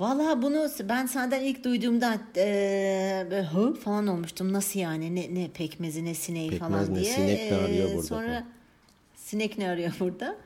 Valla 0.00 0.42
bunu 0.42 0.68
ben 0.82 1.06
senden 1.06 1.40
ilk 1.40 1.64
duyduğumda 1.64 2.18
e, 2.36 3.26
böyle 3.30 3.46
hı 3.46 3.74
falan 3.74 4.06
olmuştum. 4.06 4.52
Nasıl 4.52 4.80
yani? 4.80 5.14
Ne, 5.14 5.34
ne 5.34 5.48
pekmezi 5.48 6.04
ne 6.04 6.14
sineği 6.14 6.50
Pekmez 6.50 6.70
falan 6.70 6.94
ne, 6.94 7.00
diye. 7.00 7.12
sinek 7.12 7.50
ne 7.50 7.56
arıyor 7.56 7.88
burada 7.88 8.02
Sonra 8.06 8.26
falan. 8.26 8.46
sinek 9.16 9.58
ne 9.58 9.68
arıyor 9.68 9.92
burada? 10.00 10.36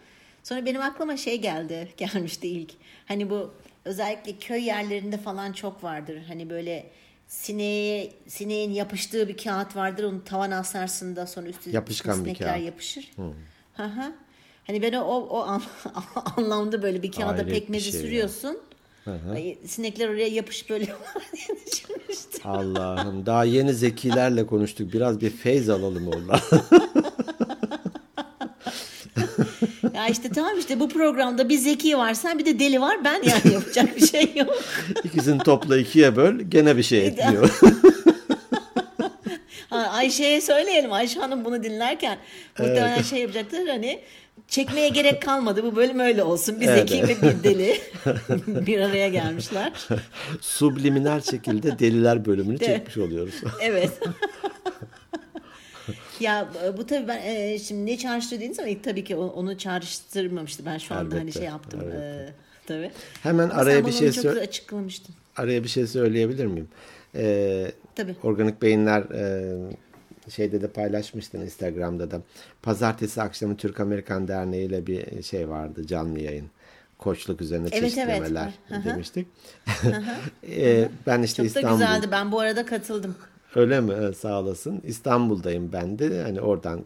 Sonra 0.43 0.67
benim 0.67 0.81
aklıma 0.81 1.17
şey 1.17 1.41
geldi. 1.41 1.89
Gelmişti 1.97 2.49
ilk. 2.49 2.73
Hani 3.07 3.31
bu 3.31 3.55
özellikle 3.85 4.33
köy 4.39 4.65
yerlerinde 4.65 5.19
falan 5.19 5.53
çok 5.53 5.85
vardır. 5.85 6.23
Hani 6.29 6.51
böyle 6.51 6.87
sineğe, 7.29 8.13
sineğin 8.29 8.71
yapıştığı 8.71 9.29
bir 9.29 9.37
kağıt 9.37 9.77
vardır. 9.77 10.05
Onu 10.05 10.25
tavan 10.25 10.51
asarsın 10.51 11.17
da 11.17 11.27
sonra 11.27 11.47
üstüne 11.49 11.75
Yapışkan 11.75 12.25
bir 12.25 12.35
kağıt. 12.35 12.63
yapışır. 12.63 13.11
Hı 13.77 13.83
hı. 13.83 14.13
Hani 14.67 14.83
ben 14.83 14.93
o, 14.93 15.05
o 15.05 15.39
an- 15.39 15.63
anlamda 16.37 16.83
böyle 16.83 17.03
bir 17.03 17.13
kağıda 17.13 17.27
Hayret 17.33 17.47
bir 17.47 17.53
pekmezi 17.53 17.91
şey 17.91 18.01
ya. 18.01 18.07
sürüyorsun. 18.07 18.59
hı. 19.05 19.33
Ay, 19.35 19.59
Sinekler 19.67 20.09
oraya 20.09 20.27
yapış 20.29 20.71
böyle 20.71 20.85
düşünmüştüm. 21.67 22.41
Allah'ım 22.45 23.27
daha 23.27 23.45
yeni 23.45 23.75
zekilerle 23.75 24.47
konuştuk. 24.47 24.93
Biraz 24.93 25.21
bir 25.21 25.31
feyz 25.31 25.69
alalım 25.69 26.09
oradan. 26.09 26.41
Ya 29.97 30.07
işte 30.07 30.29
tamam 30.29 30.59
işte 30.59 30.81
bu 30.81 30.89
programda 30.89 31.49
bir 31.49 31.59
zeki 31.59 31.99
var 31.99 32.15
sen 32.15 32.39
bir 32.39 32.45
de 32.47 32.59
deli 32.59 32.81
var 32.81 33.05
ben 33.05 33.23
yani 33.23 33.55
yapacak 33.55 33.97
bir 33.97 34.07
şey 34.07 34.33
yok. 34.37 34.63
İkisini 35.05 35.39
topla 35.39 35.79
ikiye 35.79 36.17
böl 36.17 36.41
gene 36.41 36.77
bir 36.77 36.83
şey 36.83 37.07
etmiyor. 37.07 37.61
Ha, 39.71 39.77
Ayşe'ye 39.93 40.41
söyleyelim 40.41 40.93
Ayşe 40.93 41.21
Hanım 41.21 41.45
bunu 41.45 41.63
dinlerken 41.63 42.19
muhtemelen 42.59 43.03
şey 43.03 43.19
yapacaktır 43.21 43.67
hani 43.69 44.01
çekmeye 44.49 44.89
gerek 44.89 45.23
kalmadı 45.23 45.65
bu 45.65 45.77
bölüm 45.77 46.01
öyle 46.01 46.23
olsun 46.23 46.61
bir 46.61 46.69
Evet, 46.69 46.91
zeki 46.91 47.03
ve 47.09 47.23
bir 47.23 47.43
deli 47.43 47.81
bir 48.67 48.81
araya 48.81 49.09
gelmişler. 49.09 49.73
Subliminal 50.41 51.21
şekilde 51.21 51.79
deliler 51.79 52.25
bölümünü 52.25 52.59
çekmiş 52.59 52.97
oluyoruz. 52.97 53.35
Evet. 53.61 53.91
Ya 56.21 56.49
bu 56.77 56.87
tabii 56.87 57.09
ben 57.09 57.21
e, 57.25 57.59
şimdi 57.59 57.87
ne 57.87 57.99
çağrıştırdı 57.99 58.37
dediğiniz 58.37 58.57
zaman 58.57 58.71
ilk 58.73 58.85
tabii 58.85 59.05
ki 59.05 59.17
onu 59.17 59.59
çağrıştırmamıştı. 59.59 60.67
Ben 60.67 60.79
şu 60.79 60.95
anda 60.95 61.15
hani 61.15 61.21
Elbette, 61.23 61.39
şey 61.39 61.49
yaptım. 61.49 61.81
elbette. 61.81 61.97
E, 61.97 62.33
tabii. 62.67 62.91
Hemen 63.23 63.45
Ama 63.51 63.55
araya 63.63 63.87
bir 63.87 63.93
şey 63.93 64.09
sö- 64.09 64.41
açıklamıştın. 64.41 65.15
araya 65.37 65.65
bir 65.65 65.69
şey 65.69 65.87
söyleyebilir 65.87 66.47
miyim? 66.47 66.69
Ee, 67.15 67.73
Tabii. 67.95 68.17
Organik 68.23 68.63
Beyinler 68.63 69.01
e, 69.03 70.31
şeyde 70.31 70.63
de 70.63 70.69
paylaşmıştın 70.69 71.41
Instagram'da 71.41 72.11
da. 72.11 72.21
Pazartesi 72.63 73.23
akşamı 73.23 73.57
Türk 73.57 73.81
Amerikan 73.81 74.29
Derneği 74.29 74.67
ile 74.69 74.87
bir 74.87 75.23
şey 75.23 75.49
vardı 75.49 75.87
canlı 75.87 76.21
yayın. 76.21 76.47
Koçluk 76.99 77.41
üzerine 77.41 77.65
Evet, 77.73 77.75
evet, 77.79 77.91
çeşitlemeler 77.95 78.51
hı. 78.69 78.85
demiştik. 78.85 79.27
Ee, 80.51 80.89
ben 81.07 81.23
işte 81.23 81.37
Çok 81.37 81.55
da 81.55 81.59
İstanbul 81.61 81.79
güzeldi. 81.79 82.09
Ben 82.11 82.33
bu 82.33 82.41
arada 82.41 82.67
katıldım. 82.67 83.17
Öyle 83.57 83.81
mi? 83.81 83.93
Evet, 83.97 84.17
Sağ 84.17 84.41
olasın. 84.41 84.83
İstanbul'dayım 84.85 85.73
ben 85.73 85.99
de. 85.99 86.23
Hani 86.23 86.41
oradan 86.41 86.85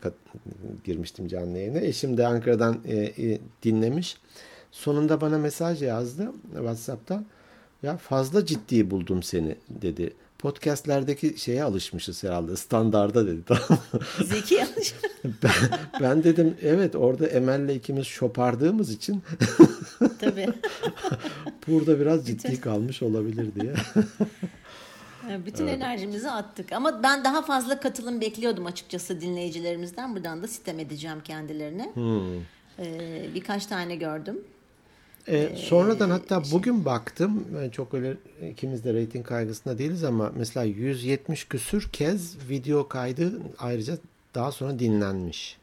girmiştim 0.84 1.28
canlı 1.28 1.58
yayına. 1.58 1.78
Eşim 1.78 2.16
de 2.16 2.26
Ankara'dan 2.26 2.78
e, 2.84 2.96
e, 2.96 3.38
dinlemiş. 3.62 4.16
Sonunda 4.70 5.20
bana 5.20 5.38
mesaj 5.38 5.82
yazdı 5.82 6.32
WhatsApp'tan. 6.52 7.26
Ya 7.82 7.96
fazla 7.96 8.46
ciddi 8.46 8.90
buldum 8.90 9.22
seni 9.22 9.56
dedi. 9.68 10.12
Podcast'lerdeki 10.38 11.34
şeye 11.38 11.64
alışmışız 11.64 12.24
herhalde. 12.24 12.56
Standarda 12.56 13.26
dedi. 13.26 13.40
Tamam? 13.46 13.82
Zeki 14.24 14.54
yanlış. 14.54 14.94
ben, 15.24 15.78
ben 16.00 16.24
dedim 16.24 16.54
evet 16.62 16.96
orada 16.96 17.26
Emel'le 17.26 17.74
ikimiz 17.74 18.06
şopardığımız 18.06 18.90
için 18.90 19.22
tabii. 20.20 20.48
burada 21.66 22.00
biraz 22.00 22.26
ciddi 22.26 22.60
kalmış 22.60 23.02
olabilir 23.02 23.54
diye. 23.60 23.74
Bütün 25.46 25.66
enerjimizi 25.66 26.30
attık. 26.30 26.72
Ama 26.72 27.02
ben 27.02 27.24
daha 27.24 27.42
fazla 27.42 27.80
katılım 27.80 28.20
bekliyordum 28.20 28.66
açıkçası 28.66 29.20
dinleyicilerimizden. 29.20 30.14
Buradan 30.14 30.42
da 30.42 30.48
sitem 30.48 30.78
edeceğim 30.78 31.20
kendilerine. 31.24 31.90
Hmm. 31.94 32.38
Ee, 32.78 33.26
birkaç 33.34 33.66
tane 33.66 33.96
gördüm. 33.96 34.38
E, 35.28 35.56
sonradan 35.56 36.10
hatta 36.10 36.42
bugün 36.52 36.84
baktım 36.84 37.44
ben 37.56 37.70
çok 37.70 37.94
öyle 37.94 38.16
ikimiz 38.50 38.84
de 38.84 38.94
reyting 38.94 39.26
kaygısında 39.26 39.78
değiliz 39.78 40.04
ama 40.04 40.32
mesela 40.36 40.64
170 40.64 41.44
küsür 41.48 41.88
kez 41.92 42.48
video 42.48 42.88
kaydı 42.88 43.32
ayrıca 43.58 43.98
daha 44.34 44.52
sonra 44.52 44.78
dinlenmiş. 44.78 45.58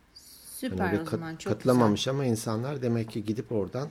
Süper 0.60 0.94
bir 0.94 0.98
o 0.98 1.06
kat- 1.06 1.10
zaman 1.12 1.36
çok 1.36 1.54
katılamamış 1.54 2.08
ama 2.08 2.26
insanlar 2.26 2.82
demek 2.82 3.12
ki 3.12 3.26
gidip 3.26 3.52
oradan 3.52 3.90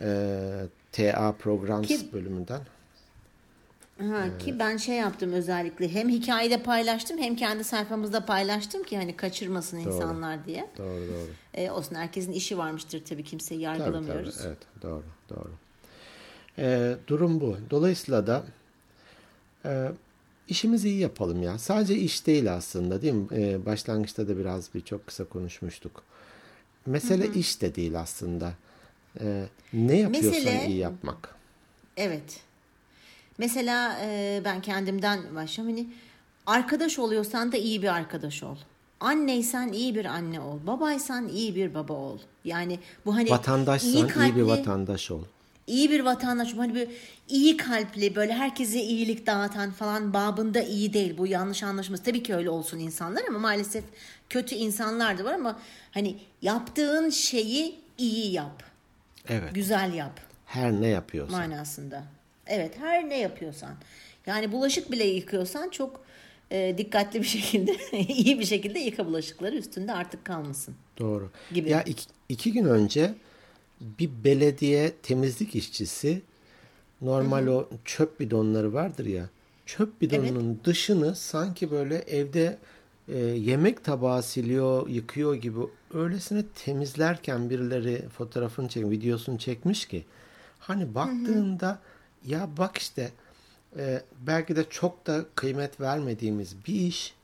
e, 0.00 0.50
TA 0.92 1.32
Programs 1.32 1.88
Ki- 1.88 2.12
bölümünden 2.12 2.60
Ha, 3.98 4.38
Ki 4.38 4.58
ben 4.58 4.76
şey 4.76 4.96
yaptım 4.96 5.32
özellikle 5.32 5.94
hem 5.94 6.08
hikayede 6.08 6.62
paylaştım 6.62 7.18
hem 7.18 7.36
kendi 7.36 7.64
sayfamızda 7.64 8.26
paylaştım 8.26 8.82
ki 8.82 8.96
hani 8.96 9.16
kaçırmasın 9.16 9.76
insanlar 9.78 10.44
diye. 10.46 10.70
doğru 10.78 11.08
doğru. 11.08 11.28
Ee, 11.54 11.70
olsun 11.70 11.94
herkesin 11.94 12.32
işi 12.32 12.58
varmıştır 12.58 13.04
tabii 13.04 13.24
kimseyi 13.24 13.64
Tabii, 13.64 13.78
yargılamıyoruz. 13.80 14.36
tabii, 14.36 14.46
evet 14.48 14.58
doğru 14.82 15.04
doğru. 15.30 15.50
E, 16.58 16.96
durum 17.06 17.40
bu. 17.40 17.56
Dolayısıyla 17.70 18.26
da 18.26 18.44
e, 19.64 19.88
işimizi 20.48 20.88
iyi 20.88 20.98
yapalım 21.00 21.42
ya. 21.42 21.58
Sadece 21.58 21.94
iş 21.94 22.26
değil 22.26 22.54
aslında 22.54 23.02
değil 23.02 23.14
mi? 23.14 23.26
E, 23.32 23.66
başlangıçta 23.66 24.28
da 24.28 24.38
biraz 24.38 24.74
bir 24.74 24.80
çok 24.80 25.06
kısa 25.06 25.24
konuşmuştuk. 25.24 26.02
Mesele 26.86 27.26
iş 27.32 27.62
de 27.62 27.74
değil 27.74 28.00
aslında. 28.00 28.52
E, 29.20 29.44
ne 29.72 29.96
yapıyorsan 29.96 30.32
Mesele- 30.54 30.66
iyi 30.66 30.76
yapmak. 30.78 31.34
Evet. 31.96 32.40
Mesela 33.38 33.98
e, 34.02 34.40
ben 34.44 34.62
kendimden 34.62 35.34
başlıyorum. 35.34 35.74
Hani 35.76 35.86
arkadaş 36.46 36.98
oluyorsan 36.98 37.52
da 37.52 37.56
iyi 37.56 37.82
bir 37.82 37.94
arkadaş 37.94 38.42
ol. 38.42 38.56
Anneysen 39.00 39.72
iyi 39.72 39.94
bir 39.94 40.04
anne 40.04 40.40
ol. 40.40 40.58
Babaysan 40.66 41.28
iyi 41.28 41.54
bir 41.56 41.74
baba 41.74 41.92
ol. 41.92 42.18
Yani 42.44 42.78
bu 43.06 43.14
hani 43.16 43.30
Vatandaşsan 43.30 43.90
iyi, 43.90 44.04
bir 44.04 44.08
kalpli- 44.08 44.46
vatandaş 44.46 45.10
ol. 45.10 45.22
iyi 45.66 45.90
bir 45.90 46.00
vatandaş 46.00 46.54
hani 46.56 46.74
böyle 46.74 46.90
iyi 47.28 47.56
kalpli 47.56 48.16
böyle 48.16 48.32
herkese 48.32 48.80
iyilik 48.82 49.26
dağıtan 49.26 49.70
falan 49.70 50.12
babında 50.14 50.60
iyi 50.62 50.92
değil 50.92 51.18
bu 51.18 51.26
yanlış 51.26 51.62
anlaşılması 51.62 52.02
tabii 52.04 52.22
ki 52.22 52.34
öyle 52.34 52.50
olsun 52.50 52.78
insanlar 52.78 53.22
ama 53.28 53.38
maalesef 53.38 53.84
kötü 54.30 54.54
insanlar 54.54 55.18
da 55.18 55.24
var 55.24 55.32
ama 55.32 55.58
hani 55.90 56.16
yaptığın 56.42 57.10
şeyi 57.10 57.74
iyi 57.98 58.32
yap 58.32 58.62
Evet. 59.28 59.54
güzel 59.54 59.94
yap 59.94 60.20
Her 60.46 60.72
ne 60.72 60.86
yapıyorsan. 60.88 61.40
manasında 61.48 62.02
evet 62.48 62.78
her 62.78 63.08
ne 63.08 63.18
yapıyorsan 63.18 63.74
yani 64.26 64.52
bulaşık 64.52 64.92
bile 64.92 65.04
yıkıyorsan 65.04 65.68
çok 65.68 66.00
e, 66.50 66.74
dikkatli 66.78 67.20
bir 67.20 67.26
şekilde 67.38 67.76
iyi 67.92 68.38
bir 68.40 68.44
şekilde 68.44 68.78
yıka 68.78 69.06
bulaşıkları 69.06 69.56
üstünde 69.56 69.92
artık 69.92 70.24
kalmasın 70.24 70.74
Doğru. 70.98 71.30
Gibi. 71.54 71.70
Ya 71.70 71.82
iki, 71.82 72.06
iki 72.28 72.52
gün 72.52 72.64
önce 72.64 73.14
bir 73.80 74.10
belediye 74.24 74.92
temizlik 75.02 75.54
işçisi 75.54 76.22
normal 77.00 77.46
o 77.46 77.68
çöp 77.84 78.20
bidonları 78.20 78.72
vardır 78.72 79.06
ya. 79.06 79.28
Çöp 79.66 80.00
bidonunun 80.00 80.60
dışını 80.64 81.14
sanki 81.14 81.70
böyle 81.70 81.96
evde 81.98 82.58
e, 83.08 83.18
yemek 83.18 83.84
tabağı 83.84 84.22
siliyor, 84.22 84.88
yıkıyor 84.88 85.34
gibi 85.34 85.58
öylesine 85.94 86.42
temizlerken 86.64 87.50
birileri 87.50 88.08
fotoğrafını 88.08 88.68
çek, 88.68 88.90
videosunu 88.90 89.38
çekmiş 89.38 89.86
ki 89.86 90.04
hani 90.58 90.94
baktığında 90.94 91.78
Ya 92.28 92.48
bak 92.58 92.76
işte 92.78 93.10
e, 93.76 94.02
belki 94.26 94.56
de 94.56 94.64
çok 94.70 95.06
da 95.06 95.24
kıymet 95.34 95.80
vermediğimiz 95.80 96.56
bir 96.66 96.74
iş 96.74 97.14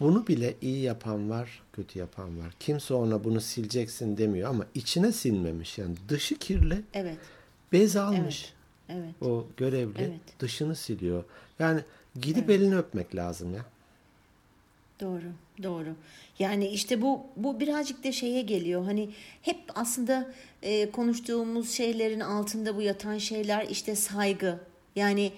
bunu 0.00 0.26
bile 0.26 0.54
iyi 0.62 0.80
yapan 0.82 1.30
var, 1.30 1.62
kötü 1.72 1.98
yapan 1.98 2.38
var. 2.38 2.54
Kimse 2.60 2.94
ona 2.94 3.24
bunu 3.24 3.40
sileceksin 3.40 4.16
demiyor 4.16 4.50
ama 4.50 4.66
içine 4.74 5.12
silmemiş. 5.12 5.78
Yani 5.78 5.94
dışı 6.08 6.38
kirli, 6.38 6.82
Evet. 6.94 7.18
bez 7.72 7.96
almış. 7.96 8.52
Evet. 8.88 9.14
O 9.22 9.46
görevli 9.56 10.02
Evet. 10.02 10.20
dışını 10.40 10.76
siliyor. 10.76 11.24
Yani 11.58 11.80
gidip 12.20 12.50
elini 12.50 12.76
öpmek 12.76 13.14
lazım 13.14 13.54
ya. 13.54 13.64
Doğru, 15.00 15.22
doğru. 15.62 15.88
Yani 16.38 16.68
işte 16.68 17.02
bu 17.02 17.26
bu 17.36 17.60
birazcık 17.60 18.04
da 18.04 18.12
şeye 18.12 18.42
geliyor. 18.42 18.84
Hani 18.84 19.10
hep 19.42 19.56
aslında 19.74 20.30
e, 20.62 20.90
konuştuğumuz 20.90 21.70
şeylerin 21.70 22.20
altında 22.20 22.76
bu 22.76 22.82
yatan 22.82 23.18
şeyler 23.18 23.66
işte 23.70 23.96
saygı. 23.96 24.58
Yani 24.96 25.32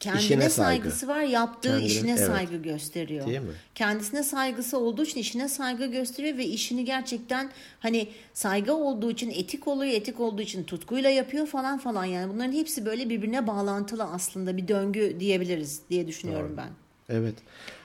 kendine 0.00 0.22
İşine 0.22 0.40
saygı. 0.50 0.50
saygısı 0.52 1.08
var, 1.08 1.20
yaptığı 1.20 1.68
Kendine- 1.68 1.86
işine 1.86 2.10
evet. 2.10 2.26
saygı 2.26 2.56
gösteriyor. 2.56 3.26
Değil 3.26 3.40
mi? 3.40 3.52
Kendisine 3.74 4.22
saygısı 4.22 4.78
olduğu 4.78 5.04
için 5.04 5.20
işine 5.20 5.48
saygı 5.48 5.86
gösteriyor 5.86 6.38
ve 6.38 6.44
işini 6.46 6.84
gerçekten 6.84 7.50
hani 7.80 8.08
saygı 8.34 8.74
olduğu 8.74 9.10
için 9.10 9.30
etik 9.30 9.68
oluyor, 9.68 9.92
etik 9.92 10.20
olduğu 10.20 10.42
için 10.42 10.64
tutkuyla 10.64 11.10
yapıyor 11.10 11.46
falan 11.46 11.78
falan. 11.78 12.04
Yani 12.04 12.32
bunların 12.34 12.52
hepsi 12.52 12.86
böyle 12.86 13.08
birbirine 13.08 13.46
bağlantılı 13.46 14.04
aslında 14.04 14.56
bir 14.56 14.68
döngü 14.68 15.16
diyebiliriz 15.20 15.80
diye 15.90 16.06
düşünüyorum 16.06 16.54
ben. 16.56 16.68
Evet. 17.08 17.34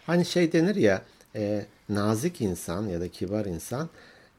Hani 0.06 0.26
şey 0.26 0.52
denir 0.52 0.76
ya 0.76 1.02
e, 1.36 1.66
nazik 1.90 2.42
insan 2.42 2.88
ya 2.88 3.02
da 3.02 3.08
kibar 3.08 3.46
insan 3.46 3.90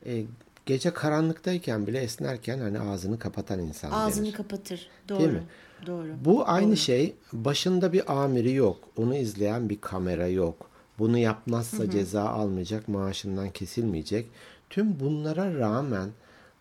e, 0.07 0.25
gece 0.67 0.91
karanlıktayken 0.91 1.87
bile 1.87 2.01
esnerken 2.01 2.59
hani 2.59 2.81
ağzını 2.81 3.19
kapatan 3.19 3.59
insan 3.59 3.91
Ağzını 3.91 4.25
denir. 4.25 4.35
kapatır. 4.35 4.89
Doğru. 5.09 5.19
Değil 5.19 5.31
mi? 5.31 5.43
Doğru. 5.87 6.09
Bu 6.25 6.49
aynı 6.49 6.77
şey 6.77 7.15
başında 7.33 7.93
bir 7.93 8.23
amiri 8.23 8.53
yok. 8.53 8.79
Onu 8.97 9.15
izleyen 9.17 9.69
bir 9.69 9.81
kamera 9.81 10.29
yok. 10.29 10.71
Bunu 10.99 11.19
yapmazsa 11.19 11.91
ceza 11.91 12.25
almayacak, 12.29 12.89
maaşından 12.89 13.51
kesilmeyecek. 13.51 14.27
Tüm 14.71 15.01
bunlara 15.01 15.55
rağmen 15.59 16.11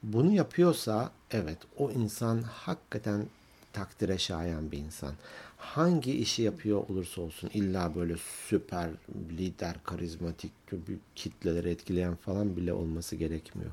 bunu 0.03 0.31
yapıyorsa 0.31 1.11
evet 1.31 1.57
o 1.77 1.91
insan 1.91 2.41
hakikaten 2.41 3.25
takdire 3.73 4.17
şayan 4.17 4.71
bir 4.71 4.77
insan. 4.77 5.13
Hangi 5.59 6.11
işi 6.17 6.41
yapıyor 6.41 6.89
olursa 6.89 7.21
olsun 7.21 7.49
illa 7.53 7.95
böyle 7.95 8.15
süper 8.47 8.89
lider, 9.37 9.75
karizmatik, 9.83 10.51
büyük 10.71 11.01
kitleleri 11.15 11.69
etkileyen 11.69 12.15
falan 12.15 12.57
bile 12.57 12.73
olması 12.73 13.15
gerekmiyor. 13.15 13.71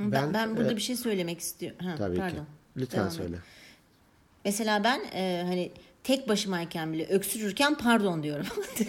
Ben, 0.00 0.12
Ben, 0.12 0.34
ben, 0.34 0.56
burada 0.56 0.72
e, 0.72 0.76
bir 0.76 0.80
şey 0.80 0.96
söylemek 0.96 1.40
istiyorum. 1.40 1.78
Ha, 1.86 1.94
Tabii 1.98 2.16
pardon. 2.16 2.36
ki. 2.36 2.42
Lütfen 2.76 2.98
Devam 2.98 3.08
et. 3.08 3.14
söyle. 3.14 3.36
Mesela 4.44 4.84
ben 4.84 5.00
e, 5.14 5.42
hani 5.46 5.72
tek 6.04 6.28
başımayken 6.28 6.92
bile 6.92 7.06
öksürürken 7.06 7.74
pardon 7.74 8.22
diyorum. 8.22 8.46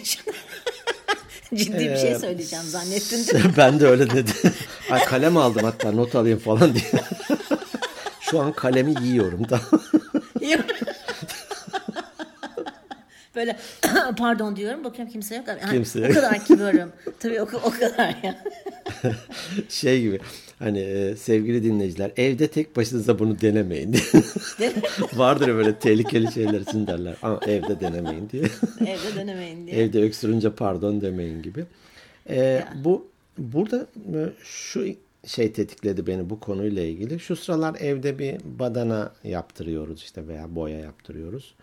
Ciddi 1.54 1.78
bir 1.78 1.96
şey 1.96 2.12
Ee, 2.12 2.18
söyleyeceğim 2.18 2.64
zannettin 2.64 3.26
değil 3.26 3.44
mi? 3.48 3.52
ben 3.56 3.80
de 3.80 3.86
öyle 3.86 4.10
dedim. 4.10 4.34
Ay 4.90 5.04
kalem 5.04 5.36
aldım 5.36 5.64
hatta 5.64 5.92
not 5.92 6.14
alayım 6.14 6.38
falan 6.38 6.74
diye. 6.74 6.84
Şu 8.20 8.40
an 8.40 8.52
kalemi 8.52 9.02
yiyorum 9.02 9.48
da. 9.48 9.60
Böyle 13.36 13.56
pardon 14.18 14.56
diyorum 14.56 14.84
bakıyorum 14.84 15.12
kimse 15.12 15.36
yok. 15.36 15.44
Yani 15.48 15.72
Kimse 15.72 16.00
O 16.00 16.02
yok. 16.02 16.14
kadar 16.14 16.44
kibarım. 16.44 16.92
Tabii 17.20 17.40
o, 17.40 17.44
o 17.44 17.70
kadar 17.70 18.16
ya. 18.22 18.44
şey 19.68 20.02
gibi 20.02 20.18
hani 20.58 20.78
e, 20.78 21.16
sevgili 21.16 21.64
dinleyiciler 21.64 22.12
evde 22.16 22.48
tek 22.48 22.76
başınıza 22.76 23.18
bunu 23.18 23.40
denemeyin. 23.40 23.96
Vardır 25.14 25.48
böyle 25.48 25.78
tehlikeli 25.78 26.32
şeyler 26.32 26.60
için 26.60 26.86
derler. 26.86 27.14
Ama 27.22 27.40
evde 27.46 27.80
denemeyin 27.80 28.30
diye. 28.30 28.42
Evde 28.80 29.16
denemeyin 29.16 29.66
diye. 29.66 29.76
Evde 29.76 30.02
öksürünce 30.02 30.50
pardon 30.50 31.00
demeyin 31.00 31.42
gibi. 31.42 31.64
Ee, 32.30 32.64
bu 32.84 33.08
burada 33.38 33.86
e, 34.14 34.18
şu 34.42 34.86
şey 35.26 35.52
tetikledi 35.52 36.06
beni 36.06 36.30
bu 36.30 36.40
konuyla 36.40 36.82
ilgili. 36.82 37.20
Şu 37.20 37.36
sıralar 37.36 37.74
evde 37.80 38.18
bir 38.18 38.36
badana 38.58 39.12
yaptırıyoruz 39.24 40.02
işte 40.02 40.28
veya 40.28 40.54
boya 40.54 40.78
yaptırıyoruz. 40.78 41.54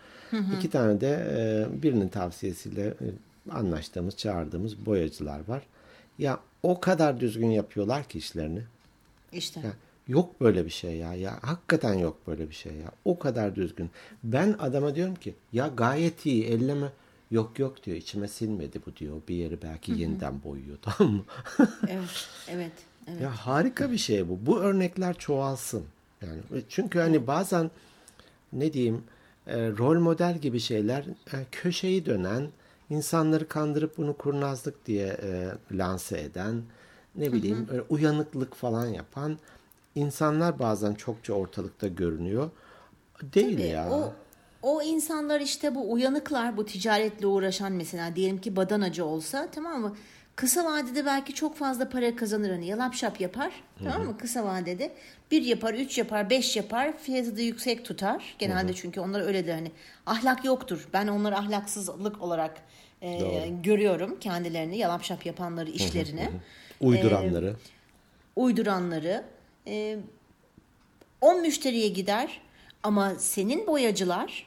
İki 0.58 0.70
tane 0.70 1.00
de 1.00 1.26
e, 1.30 1.82
birinin 1.82 2.08
tavsiyesiyle 2.08 2.86
e, 2.86 3.06
anlaştığımız, 3.50 4.16
çağırdığımız 4.16 4.86
boyacılar 4.86 5.48
var. 5.48 5.62
Ya 6.18 6.40
o 6.62 6.80
kadar 6.80 7.20
düzgün 7.20 7.50
yapıyorlar 7.50 8.04
ki 8.04 8.18
işlerini. 8.18 8.62
İşte. 9.32 9.60
Ya 9.60 9.72
yok 10.08 10.40
böyle 10.40 10.64
bir 10.64 10.70
şey 10.70 10.96
ya. 10.96 11.14
Ya 11.14 11.38
hakikaten 11.42 11.94
yok 11.94 12.18
böyle 12.26 12.48
bir 12.48 12.54
şey 12.54 12.72
ya. 12.72 12.90
O 13.04 13.18
kadar 13.18 13.54
düzgün. 13.54 13.90
Ben 14.24 14.56
adama 14.58 14.94
diyorum 14.94 15.14
ki 15.14 15.34
ya 15.52 15.70
gayet 15.76 16.26
iyi 16.26 16.44
elleme. 16.44 16.92
Yok 17.30 17.58
yok 17.58 17.84
diyor 17.84 17.96
içime 17.96 18.28
sinmedi 18.28 18.80
bu 18.86 18.96
diyor. 18.96 19.16
Bir 19.28 19.34
yeri 19.34 19.62
belki 19.62 19.92
yeniden 19.92 20.42
boyuyor 20.44 20.78
tamam 20.82 21.14
mı? 21.14 21.24
Evet. 21.88 22.28
Evet. 22.48 22.72
Evet. 23.08 23.20
ya 23.20 23.30
harika 23.30 23.90
bir 23.90 23.98
şey 23.98 24.28
bu. 24.28 24.38
Bu 24.46 24.60
örnekler 24.60 25.18
çoğalsın. 25.18 25.84
Yani 26.22 26.62
çünkü 26.68 26.98
hani 26.98 27.26
bazen 27.26 27.70
ne 28.52 28.72
diyeyim 28.72 29.02
e, 29.50 29.70
rol 29.70 29.98
model 30.00 30.38
gibi 30.38 30.60
şeyler 30.60 31.04
e, 31.32 31.36
köşeyi 31.52 32.06
dönen, 32.06 32.48
insanları 32.90 33.48
kandırıp 33.48 33.98
bunu 33.98 34.16
kurnazlık 34.16 34.86
diye 34.86 35.06
e, 35.06 35.48
lanse 35.72 36.20
eden, 36.20 36.62
ne 37.16 37.32
bileyim 37.32 37.66
öyle 37.70 37.82
uyanıklık 37.88 38.54
falan 38.54 38.86
yapan 38.86 39.38
insanlar 39.94 40.58
bazen 40.58 40.94
çokça 40.94 41.32
ortalıkta 41.32 41.88
görünüyor. 41.88 42.50
Değil 43.34 43.56
Tabii, 43.56 43.66
ya. 43.66 43.90
O, 43.90 44.12
o 44.62 44.82
insanlar 44.82 45.40
işte 45.40 45.74
bu 45.74 45.92
uyanıklar 45.92 46.56
bu 46.56 46.66
ticaretle 46.66 47.26
uğraşan 47.26 47.72
mesela 47.72 48.16
diyelim 48.16 48.40
ki 48.40 48.56
badanacı 48.56 49.04
olsa 49.04 49.48
tamam 49.52 49.80
mı? 49.80 49.96
Kısa 50.36 50.64
vadede 50.64 51.06
belki 51.06 51.34
çok 51.34 51.56
fazla 51.56 51.88
para 51.88 52.16
kazanır 52.16 52.50
hani 52.50 52.66
yalap 52.66 52.94
şap 52.94 53.20
yapar 53.20 53.52
tamam 53.84 54.04
mı? 54.06 54.18
Kısa 54.18 54.44
vadede 54.44 54.92
bir 55.30 55.42
yapar 55.42 55.74
üç 55.74 55.98
yapar 55.98 56.30
beş 56.30 56.56
yapar 56.56 56.98
fiyatı 56.98 57.36
da 57.36 57.40
yüksek 57.40 57.84
tutar. 57.84 58.34
Genelde 58.38 58.74
çünkü 58.74 59.00
onlar 59.00 59.20
öyle 59.20 59.46
de 59.46 59.52
hani 59.52 59.72
ahlak 60.06 60.44
yoktur. 60.44 60.88
Ben 60.92 61.06
onları 61.06 61.36
ahlaksızlık 61.36 62.22
olarak 62.22 62.62
e, 63.02 63.48
görüyorum 63.62 64.20
kendilerini 64.20 64.78
yalap 64.78 65.04
şap 65.04 65.26
yapanları 65.26 65.70
işlerini. 65.70 66.28
Uyduranları. 66.80 67.56
uyduranları. 68.36 69.24
E, 69.66 69.98
10 71.20 71.40
müşteriye 71.40 71.88
gider 71.88 72.40
ama 72.82 73.14
senin 73.14 73.66
boyacılar 73.66 74.46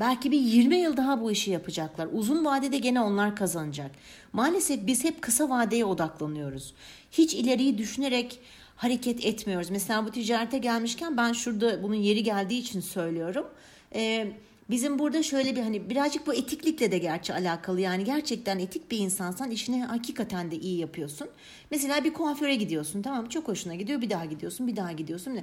belki 0.00 0.30
bir 0.30 0.40
20 0.40 0.76
yıl 0.76 0.96
daha 0.96 1.20
bu 1.20 1.30
işi 1.30 1.50
yapacaklar. 1.50 2.08
Uzun 2.12 2.44
vadede 2.44 2.78
gene 2.78 3.00
onlar 3.00 3.36
kazanacak. 3.36 3.90
Maalesef 4.32 4.86
biz 4.86 5.04
hep 5.04 5.22
kısa 5.22 5.50
vadeye 5.50 5.84
odaklanıyoruz. 5.84 6.74
Hiç 7.12 7.34
ileriyi 7.34 7.78
düşünerek 7.78 8.40
hareket 8.76 9.24
etmiyoruz. 9.24 9.70
Mesela 9.70 10.06
bu 10.06 10.10
ticarete 10.10 10.58
gelmişken 10.58 11.16
ben 11.16 11.32
şurada 11.32 11.82
bunun 11.82 11.94
yeri 11.94 12.22
geldiği 12.22 12.58
için 12.58 12.80
söylüyorum. 12.80 13.46
Ee, 13.94 14.32
bizim 14.70 14.98
burada 14.98 15.22
şöyle 15.22 15.56
bir 15.56 15.60
hani 15.60 15.90
birazcık 15.90 16.26
bu 16.26 16.34
etiklikle 16.34 16.92
de 16.92 16.98
gerçi 16.98 17.34
alakalı. 17.34 17.80
Yani 17.80 18.04
gerçekten 18.04 18.58
etik 18.58 18.90
bir 18.90 18.98
insansan 18.98 19.50
işini 19.50 19.84
hakikaten 19.84 20.50
de 20.50 20.56
iyi 20.56 20.78
yapıyorsun. 20.78 21.28
Mesela 21.70 22.04
bir 22.04 22.12
kuaföre 22.12 22.54
gidiyorsun 22.54 23.02
tamam? 23.02 23.28
Çok 23.28 23.48
hoşuna 23.48 23.74
gidiyor. 23.74 24.00
Bir 24.00 24.10
daha 24.10 24.24
gidiyorsun, 24.24 24.66
bir 24.66 24.76
daha 24.76 24.92
gidiyorsun. 24.92 25.40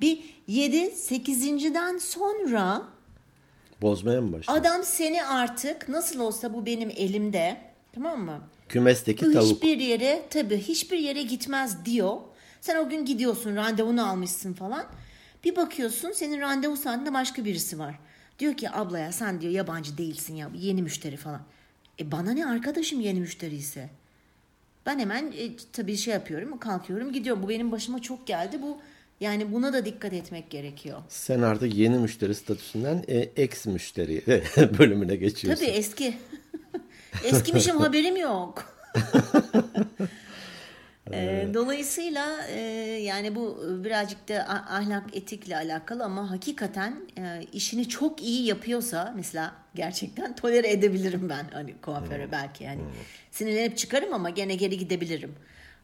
Bir 0.00 0.18
7 0.46 0.76
8.den 0.76 1.98
sonra 1.98 2.95
Bozmaya 3.82 4.20
mı 4.20 4.32
başladı? 4.32 4.58
Adam 4.58 4.82
seni 4.82 5.24
artık 5.24 5.88
nasıl 5.88 6.20
olsa 6.20 6.54
bu 6.54 6.66
benim 6.66 6.90
elimde 6.96 7.56
tamam 7.94 8.20
mı? 8.20 8.40
Kümesteki 8.68 9.26
Bu 9.26 9.32
tavuk. 9.32 9.56
hiçbir 9.56 9.78
yere 9.78 10.22
tabii 10.30 10.58
hiçbir 10.58 10.98
yere 10.98 11.22
gitmez 11.22 11.84
diyor. 11.84 12.16
Sen 12.60 12.76
o 12.76 12.88
gün 12.88 13.04
gidiyorsun 13.04 13.56
randevunu 13.56 14.08
almışsın 14.08 14.52
falan. 14.52 14.84
Bir 15.44 15.56
bakıyorsun 15.56 16.12
senin 16.12 16.40
randevu 16.40 16.76
saatinde 16.76 17.14
başka 17.14 17.44
birisi 17.44 17.78
var. 17.78 17.94
Diyor 18.38 18.54
ki 18.54 18.70
ablaya 18.70 19.12
sen 19.12 19.40
diyor 19.40 19.52
yabancı 19.52 19.98
değilsin 19.98 20.34
ya 20.34 20.50
yeni 20.54 20.82
müşteri 20.82 21.16
falan. 21.16 21.40
E 22.00 22.12
bana 22.12 22.30
ne 22.32 22.46
arkadaşım 22.46 23.00
yeni 23.00 23.20
müşteri 23.20 23.56
ise. 23.56 23.88
Ben 24.86 24.98
hemen 24.98 25.32
e, 25.36 25.56
tabii 25.72 25.96
şey 25.96 26.14
yapıyorum 26.14 26.58
kalkıyorum 26.58 27.12
gidiyorum. 27.12 27.42
Bu 27.42 27.48
benim 27.48 27.72
başıma 27.72 28.02
çok 28.02 28.26
geldi. 28.26 28.62
Bu 28.62 28.78
yani 29.20 29.52
buna 29.52 29.72
da 29.72 29.84
dikkat 29.84 30.12
etmek 30.12 30.50
gerekiyor. 30.50 30.98
Sen 31.08 31.42
artık 31.42 31.74
yeni 31.74 31.98
müşteri 31.98 32.34
statüsünden 32.34 33.04
e, 33.08 33.16
ex 33.18 33.66
müşteri 33.66 34.22
bölümüne 34.78 35.16
geçiyorsun. 35.16 35.64
Tabii 35.64 35.74
eski. 35.76 36.14
Eskimişim 37.24 37.76
haberim 37.76 38.16
yok. 38.16 38.76
Ee, 41.12 41.48
dolayısıyla 41.54 42.46
e, 42.46 42.60
yani 43.02 43.34
bu 43.34 43.58
birazcık 43.84 44.28
da 44.28 44.48
ahlak 44.48 45.16
etikle 45.16 45.56
alakalı 45.56 46.04
ama 46.04 46.30
hakikaten 46.30 46.96
e, 47.18 47.42
işini 47.52 47.88
çok 47.88 48.22
iyi 48.22 48.46
yapıyorsa 48.46 49.12
mesela 49.16 49.54
gerçekten 49.74 50.36
tolere 50.36 50.70
edebilirim 50.70 51.28
ben 51.28 51.46
hani 51.52 51.74
kuaföre 51.82 52.32
belki 52.32 52.64
yani 52.64 52.80
sinirlenip 53.30 53.76
çıkarım 53.76 54.14
ama 54.14 54.30
gene 54.30 54.54
geri 54.54 54.78
gidebilirim. 54.78 55.34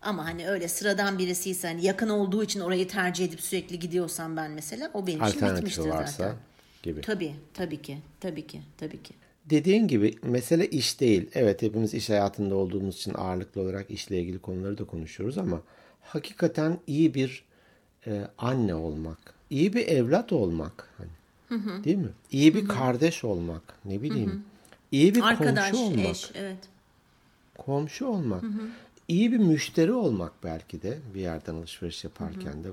Ama 0.02 0.24
hani 0.24 0.48
öyle 0.48 0.68
sıradan 0.68 1.18
birisiyse 1.18 1.68
hani 1.68 1.84
yakın 1.84 2.08
olduğu 2.08 2.44
için 2.44 2.60
orayı 2.60 2.88
tercih 2.88 3.24
edip 3.24 3.40
sürekli 3.40 3.78
gidiyorsam 3.78 4.36
ben 4.36 4.50
mesela 4.50 4.90
o 4.94 5.06
benim 5.06 5.24
için 5.24 5.40
bitmiştir 5.40 5.88
varsa. 5.88 6.12
zaten. 6.12 6.36
gibi. 6.82 7.00
Tabii, 7.00 7.34
tabii 7.54 7.82
ki, 7.82 7.98
tabii 8.20 8.46
ki, 8.46 8.60
tabii 8.78 9.02
ki. 9.02 9.14
Dediğin 9.50 9.88
gibi 9.88 10.14
mesele 10.22 10.66
iş 10.66 11.00
değil. 11.00 11.30
Evet 11.34 11.62
hepimiz 11.62 11.94
iş 11.94 12.10
hayatında 12.10 12.54
olduğumuz 12.54 12.96
için 12.96 13.14
ağırlıklı 13.14 13.60
olarak 13.60 13.90
işle 13.90 14.20
ilgili 14.20 14.38
konuları 14.38 14.78
da 14.78 14.84
konuşuyoruz 14.84 15.38
ama 15.38 15.62
hakikaten 16.00 16.78
iyi 16.86 17.14
bir 17.14 17.44
e, 18.06 18.26
anne 18.38 18.74
olmak, 18.74 19.18
iyi 19.50 19.72
bir 19.72 19.88
evlat 19.88 20.32
olmak, 20.32 20.88
hani, 20.98 21.84
değil 21.84 21.96
mi? 21.96 22.10
İyi 22.30 22.54
bir 22.54 22.68
kardeş 22.68 23.24
olmak, 23.24 23.62
ne 23.84 24.02
bileyim, 24.02 24.44
iyi 24.92 25.14
bir 25.14 25.22
Arkadaş, 25.22 25.70
komşu 25.70 25.84
olmak, 25.84 26.06
eş, 26.06 26.30
evet. 26.34 26.58
komşu 27.58 28.06
olmak, 28.06 28.44
iyi 29.08 29.32
bir 29.32 29.38
müşteri 29.38 29.92
olmak 29.92 30.32
belki 30.44 30.82
de 30.82 30.98
bir 31.14 31.20
yerden 31.20 31.54
alışveriş 31.54 32.04
yaparken 32.04 32.64
de 32.64 32.68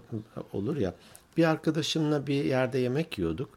olur 0.53 0.77
ya. 0.77 0.93
Bir 1.37 1.43
arkadaşımla 1.43 2.27
bir 2.27 2.45
yerde 2.45 2.77
yemek 2.79 3.17
yiyorduk. 3.17 3.49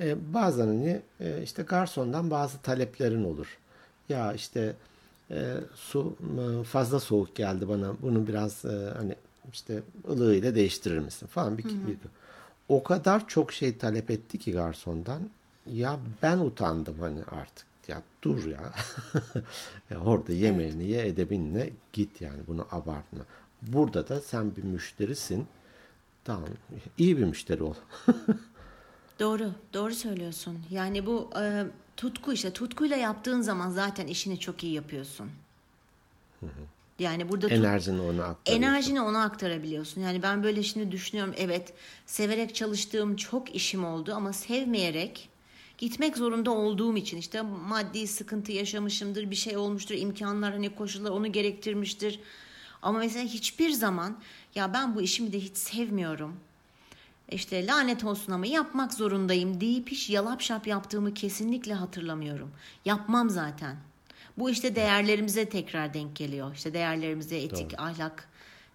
E, 0.00 0.34
bazen 0.34 0.66
hani 0.66 1.02
e, 1.20 1.42
işte 1.42 1.62
garsondan 1.62 2.30
bazı 2.30 2.58
taleplerin 2.58 3.24
olur. 3.24 3.58
Ya 4.08 4.32
işte 4.32 4.76
e, 5.30 5.54
su 5.74 6.16
e, 6.20 6.64
fazla 6.64 7.00
soğuk 7.00 7.36
geldi 7.36 7.68
bana. 7.68 7.92
Bunu 8.02 8.26
biraz 8.28 8.64
e, 8.64 8.92
hani 8.96 9.14
işte 9.52 9.82
ılığıyla 10.08 10.54
değiştirir 10.54 10.98
misin 10.98 11.26
falan 11.26 11.58
bir, 11.58 11.64
bir 11.64 11.96
o 12.68 12.82
kadar 12.82 13.28
çok 13.28 13.52
şey 13.52 13.78
talep 13.78 14.10
etti 14.10 14.38
ki 14.38 14.52
garsondan. 14.52 15.30
Ya 15.66 15.98
ben 16.22 16.38
utandım 16.38 16.96
hani 17.00 17.20
artık. 17.24 17.67
Ya 17.88 18.02
dur 18.22 18.46
ya. 18.46 18.72
ya 19.90 20.00
orada 20.04 20.32
yemeğini 20.32 20.84
ye 20.84 21.06
edebinle 21.06 21.70
git 21.92 22.20
yani 22.20 22.40
bunu 22.46 22.66
abartma. 22.70 23.20
Burada 23.62 24.08
da 24.08 24.20
sen 24.20 24.56
bir 24.56 24.62
müşterisin. 24.62 25.46
Tamam 26.24 26.48
iyi 26.98 27.18
bir 27.18 27.24
müşteri 27.24 27.62
ol. 27.62 27.74
Doğru, 29.20 29.52
doğru 29.74 29.94
söylüyorsun. 29.94 30.58
Yani 30.70 31.06
bu 31.06 31.30
e, 31.40 31.64
tutku 31.96 32.32
işte 32.32 32.52
tutkuyla 32.52 32.96
yaptığın 32.96 33.40
zaman 33.40 33.70
zaten 33.70 34.06
işini 34.06 34.40
çok 34.40 34.64
iyi 34.64 34.72
yapıyorsun. 34.72 35.30
Yani 36.98 37.28
burada 37.28 37.48
Enerjini 37.48 38.00
ona 38.00 38.24
aktarıyorsun. 38.24 38.62
enerjini 38.68 39.00
ona 39.00 39.22
aktarabiliyorsun. 39.24 40.00
Yani 40.00 40.22
ben 40.22 40.42
böyle 40.42 40.62
şimdi 40.62 40.92
düşünüyorum 40.92 41.34
evet 41.36 41.72
severek 42.06 42.54
çalıştığım 42.54 43.16
çok 43.16 43.54
işim 43.54 43.84
oldu 43.84 44.12
ama 44.14 44.32
sevmeyerek 44.32 45.28
gitmek 45.78 46.16
zorunda 46.16 46.50
olduğum 46.50 46.96
için 46.96 47.16
işte 47.16 47.42
maddi 47.42 48.06
sıkıntı 48.06 48.52
yaşamışımdır, 48.52 49.30
bir 49.30 49.36
şey 49.36 49.56
olmuştur, 49.56 49.94
imkanlar 49.94 50.52
hani 50.52 50.74
koşullar 50.74 51.10
onu 51.10 51.32
gerektirmiştir. 51.32 52.20
Ama 52.82 52.98
mesela 52.98 53.24
hiçbir 53.24 53.70
zaman 53.70 54.18
ya 54.54 54.72
ben 54.72 54.96
bu 54.96 55.02
işimi 55.02 55.32
de 55.32 55.40
hiç 55.40 55.56
sevmiyorum. 55.56 56.36
İşte 57.30 57.66
lanet 57.66 58.04
olsun 58.04 58.32
ama 58.32 58.46
yapmak 58.46 58.94
zorundayım 58.94 59.60
deyip 59.60 59.88
hiç 59.88 60.10
yalap 60.10 60.40
şap 60.40 60.66
yaptığımı 60.66 61.14
kesinlikle 61.14 61.74
hatırlamıyorum. 61.74 62.50
Yapmam 62.84 63.30
zaten. 63.30 63.76
Bu 64.38 64.50
işte 64.50 64.76
değerlerimize 64.76 65.48
tekrar 65.48 65.94
denk 65.94 66.16
geliyor. 66.16 66.54
İşte 66.54 66.74
değerlerimize 66.74 67.36
etik, 67.36 67.80
ahlak 67.80 68.28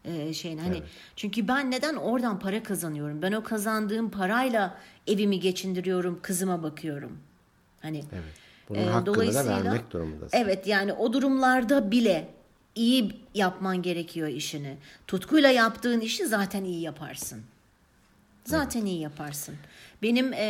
e, 0.06 0.34
şeyin 0.34 0.58
hani 0.58 0.78
Evet. 0.78 0.88
çünkü 1.16 1.48
ben 1.48 1.72
neden 1.72 1.96
oradan 1.96 2.40
para 2.40 2.64
kazanıyorum? 2.64 3.22
Ben 3.22 3.32
o 3.32 3.44
kazandığım 3.44 4.10
parayla 4.12 4.78
evimi 5.08 5.40
geçindiriyorum, 5.40 6.20
kızıma 6.22 6.64
bakıyorum. 6.64 7.18
Hani 7.82 7.98
Evet. 8.14 8.24
Bunun 8.70 8.80
e, 8.80 8.86
hakkını 8.86 9.06
da 9.06 9.16
dolayısıyla- 9.16 9.64
vermek 9.66 9.92
durumundasın. 9.92 10.38
Evet 10.38 10.68
yani 10.68 10.94
o 10.94 11.14
durumlarda 11.14 11.92
bile 11.92 12.28
iyi 12.76 13.16
yapman 13.34 13.82
gerekiyor 13.82 14.28
işini. 14.28 14.78
Tutkuyla 15.08 15.50
yaptığın 15.50 16.00
işi 16.00 16.26
zaten 16.26 16.64
iyi 16.64 16.82
yaparsın. 16.82 17.42
Zaten 18.46 18.86
iyi 18.86 19.00
yaparsın. 19.02 19.56
Benim 20.02 20.34
e, 20.34 20.46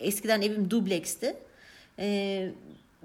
eskiden 0.00 0.42
evim 0.42 0.70
dubleksti. 0.70 1.36
E, 1.98 2.50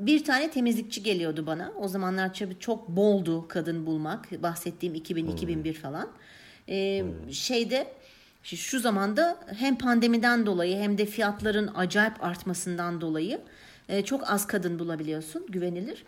bir 0.05 0.23
tane 0.23 0.51
temizlikçi 0.51 1.03
geliyordu 1.03 1.45
bana. 1.47 1.71
O 1.79 1.87
zamanlar 1.87 2.33
tabii 2.33 2.59
çok 2.59 2.87
boldu 2.89 3.47
kadın 3.47 3.85
bulmak. 3.85 4.43
Bahsettiğim 4.43 4.95
2000-2001 4.95 5.73
falan. 5.73 6.07
E, 6.69 7.03
Şeyde 7.31 7.87
şu- 8.43 8.57
şu 8.57 8.79
zamanda 8.79 9.37
hem 9.57 9.77
pandemiden 9.77 10.45
dolayı 10.45 10.77
hem 10.77 10.97
de 10.97 11.05
fiyatların 11.05 11.69
acayip 11.75 12.23
artmasından 12.23 13.01
dolayı 13.01 13.41
e, 13.89 14.01
çok 14.05 14.29
az 14.31 14.47
kadın 14.47 14.79
bulabiliyorsun 14.79 15.45
güvenilir. 15.49 16.03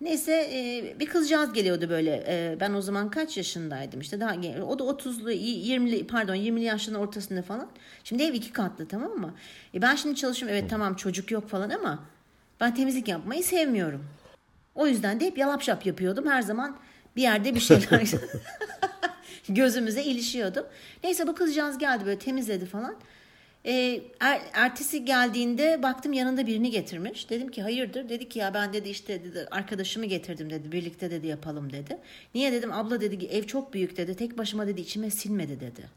Neyse 0.00 0.32
e, 0.52 0.94
bir 1.00 1.06
kızcağız 1.06 1.52
geliyordu 1.52 1.86
böyle. 1.90 2.24
E, 2.28 2.56
ben 2.60 2.74
o 2.74 2.80
zaman 2.82 3.10
kaç 3.10 3.36
yaşındaydım 3.36 4.00
işte 4.00 4.20
daha 4.20 4.34
genç. 4.34 4.56
O 4.62 4.78
da 4.78 4.82
30'lu 4.84 5.30
20'li 5.32 6.06
pardon 6.06 6.34
20'li 6.34 6.64
yaşların 6.64 7.00
ortasında 7.00 7.42
falan. 7.42 7.68
Şimdi 8.04 8.22
ev 8.22 8.34
iki 8.34 8.52
katlı 8.52 8.88
tamam 8.88 9.10
mı? 9.12 9.34
E, 9.74 9.82
ben 9.82 9.96
şimdi 9.96 10.16
çalışıyorum 10.16 10.58
evet 10.58 10.70
tamam 10.70 10.94
çocuk 10.94 11.30
yok 11.30 11.48
falan 11.48 11.70
ama 11.70 12.04
ben 12.60 12.74
temizlik 12.74 13.08
yapmayı 13.08 13.44
sevmiyorum. 13.44 14.04
O 14.74 14.86
yüzden 14.86 15.20
de 15.20 15.26
hep 15.26 15.38
yalap 15.38 15.62
şap 15.62 15.86
yapıyordum. 15.86 16.26
Her 16.26 16.42
zaman 16.42 16.76
bir 17.16 17.22
yerde 17.22 17.54
bir 17.54 17.60
şeyler 17.60 18.04
gözümüze 19.48 20.04
ilişiyordu. 20.04 20.66
Neyse 21.04 21.26
bu 21.26 21.34
kızcağız 21.34 21.78
geldi 21.78 22.06
böyle 22.06 22.18
temizledi 22.18 22.66
falan. 22.66 22.96
Ee, 23.66 24.00
er- 24.20 24.42
ertesi 24.52 25.04
geldiğinde 25.04 25.82
baktım 25.82 26.12
yanında 26.12 26.46
birini 26.46 26.70
getirmiş. 26.70 27.30
Dedim 27.30 27.50
ki 27.50 27.62
hayırdır? 27.62 28.08
Dedi 28.08 28.28
ki 28.28 28.38
ya 28.38 28.54
ben 28.54 28.72
dedi 28.72 28.88
işte 28.88 29.24
dedi, 29.24 29.48
arkadaşımı 29.50 30.06
getirdim 30.06 30.50
dedi. 30.50 30.72
Birlikte 30.72 31.10
dedi 31.10 31.26
yapalım 31.26 31.72
dedi. 31.72 31.98
Niye 32.34 32.52
dedim 32.52 32.72
abla 32.72 33.00
dedi 33.00 33.24
ev 33.24 33.42
çok 33.42 33.74
büyük 33.74 33.96
dedi. 33.96 34.14
Tek 34.14 34.38
başıma 34.38 34.66
dedi 34.66 34.80
içime 34.80 35.10
silmedi 35.10 35.60
dedi. 35.60 35.88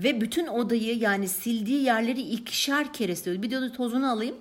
Ve 0.00 0.20
bütün 0.20 0.46
odayı 0.46 0.98
yani 0.98 1.28
sildiği 1.28 1.82
yerleri 1.82 2.20
ikişer 2.20 2.92
kere 2.92 3.16
siliyordu. 3.16 3.42
Bir 3.42 3.50
diyordu 3.50 3.72
tozunu 3.72 4.10
alayım. 4.10 4.36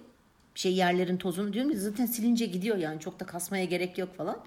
Şey 0.59 0.73
yerlerin 0.73 1.17
tozunu 1.17 1.53
diyorum 1.53 1.71
ki 1.71 1.77
zaten 1.79 2.05
silince 2.05 2.45
gidiyor 2.45 2.77
yani 2.77 2.99
çok 2.99 3.19
da 3.19 3.25
kasmaya 3.25 3.65
gerek 3.65 3.97
yok 3.97 4.15
falan. 4.15 4.39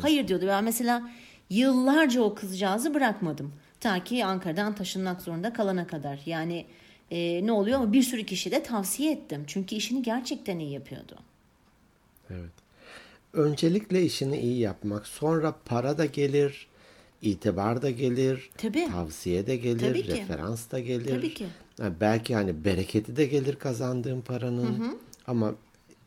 Hayır 0.00 0.28
diyordu. 0.28 0.44
Ben 0.48 0.64
mesela 0.64 1.10
yıllarca 1.50 2.22
o 2.22 2.34
kızcağızı 2.34 2.94
bırakmadım. 2.94 3.52
Ta 3.80 4.04
ki 4.04 4.24
Ankara'dan 4.24 4.74
taşınmak 4.74 5.22
zorunda 5.22 5.52
kalana 5.52 5.86
kadar. 5.86 6.20
Yani 6.26 6.66
e, 7.10 7.46
ne 7.46 7.52
oluyor 7.52 7.78
ama 7.78 7.92
bir 7.92 8.02
sürü 8.02 8.26
kişi 8.26 8.50
de 8.50 8.62
tavsiye 8.62 9.12
ettim. 9.12 9.44
Çünkü 9.46 9.74
işini 9.74 10.02
gerçekten 10.02 10.58
iyi 10.58 10.72
yapıyordu. 10.72 11.18
Evet. 12.30 12.52
Öncelikle 13.32 14.02
işini 14.02 14.38
iyi 14.38 14.58
yapmak. 14.58 15.06
Sonra 15.06 15.54
para 15.64 15.98
da 15.98 16.04
gelir, 16.04 16.66
itibar 17.22 17.82
da 17.82 17.90
gelir, 17.90 18.50
Tabii. 18.56 18.88
tavsiye 18.92 19.46
de 19.46 19.56
gelir, 19.56 19.88
Tabii 19.88 20.02
ki. 20.02 20.12
referans 20.12 20.70
da 20.70 20.78
gelir. 20.78 21.16
Tabii 21.16 21.34
ki. 21.34 21.46
Ha, 21.80 21.92
belki 22.00 22.34
hani 22.34 22.64
bereketi 22.64 23.16
de 23.16 23.26
gelir 23.26 23.56
kazandığın 23.56 24.20
paranın. 24.20 25.04
Ama 25.26 25.54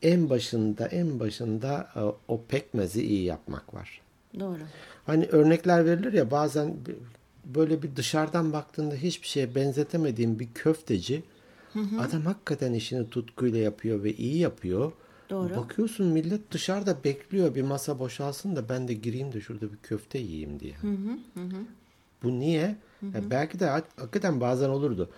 en 0.02 0.30
başında 0.30 0.86
en 0.86 1.20
başında 1.20 1.88
e, 1.96 2.00
o 2.32 2.42
pekmezi 2.48 3.02
iyi 3.02 3.24
yapmak 3.24 3.74
var. 3.74 4.00
Doğru. 4.40 4.58
Hani 5.06 5.24
örnekler 5.26 5.84
verilir 5.86 6.12
ya 6.12 6.30
bazen 6.30 6.76
böyle 7.44 7.82
bir 7.82 7.96
dışarıdan 7.96 8.52
baktığında 8.52 8.94
hiçbir 8.94 9.26
şeye 9.26 9.54
benzetemediğin 9.54 10.38
bir 10.38 10.48
köfteci 10.54 11.22
adam 11.98 12.22
hakikaten 12.22 12.72
işini 12.72 13.10
tutkuyla 13.10 13.58
yapıyor 13.58 14.02
ve 14.04 14.12
iyi 14.14 14.38
yapıyor. 14.38 14.92
Doğru. 15.30 15.56
Bakıyorsun 15.56 16.06
millet 16.06 16.50
dışarıda 16.52 17.04
bekliyor 17.04 17.54
bir 17.54 17.62
masa 17.62 17.98
boşalsın 17.98 18.56
da 18.56 18.68
ben 18.68 18.88
de 18.88 18.94
gireyim 18.94 19.32
de 19.32 19.40
şurada 19.40 19.72
bir 19.72 19.76
köfte 19.76 20.18
yiyeyim 20.18 20.60
diye. 20.60 20.74
Bu 22.22 22.38
niye? 22.38 22.76
Ya 23.02 23.30
belki 23.30 23.60
de 23.60 23.64
hak- 23.66 24.00
hakikaten 24.00 24.40
bazen 24.40 24.68
olurdu. 24.68 25.10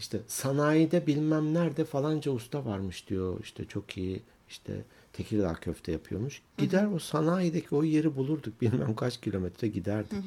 İşte 0.00 0.20
sanayide 0.26 1.06
bilmem 1.06 1.54
nerede 1.54 1.84
falanca 1.84 2.32
usta 2.32 2.64
varmış 2.64 3.08
diyor. 3.08 3.40
İşte 3.42 3.64
çok 3.64 3.96
iyi 3.96 4.22
işte 4.48 4.72
Tekirdağ 5.12 5.54
köfte 5.54 5.92
yapıyormuş. 5.92 6.42
Gider 6.58 6.86
o 6.94 6.98
sanayideki 6.98 7.74
o 7.74 7.84
yeri 7.84 8.16
bulurduk. 8.16 8.60
Bilmem 8.60 8.94
kaç 8.94 9.20
kilometre 9.20 9.68
giderdik. 9.68 10.18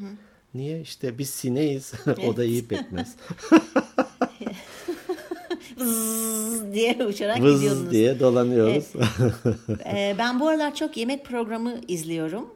Niye? 0.53 0.81
İşte 0.81 1.17
biz 1.17 1.29
sineyiz. 1.29 1.93
o 2.27 2.37
da 2.37 2.43
iyi 2.43 2.67
pekmez. 2.67 3.15
Vız 5.77 6.73
diye 6.73 7.05
uçarak 7.05 7.41
Vız 7.41 7.61
gidiyordunuz. 7.61 7.91
diye 7.91 8.19
dolanıyoruz. 8.19 8.93
Ee, 9.85 10.15
ben 10.17 10.39
bu 10.39 10.47
aralar 10.47 10.75
çok 10.75 10.97
yemek 10.97 11.25
programı 11.25 11.73
izliyorum. 11.87 12.49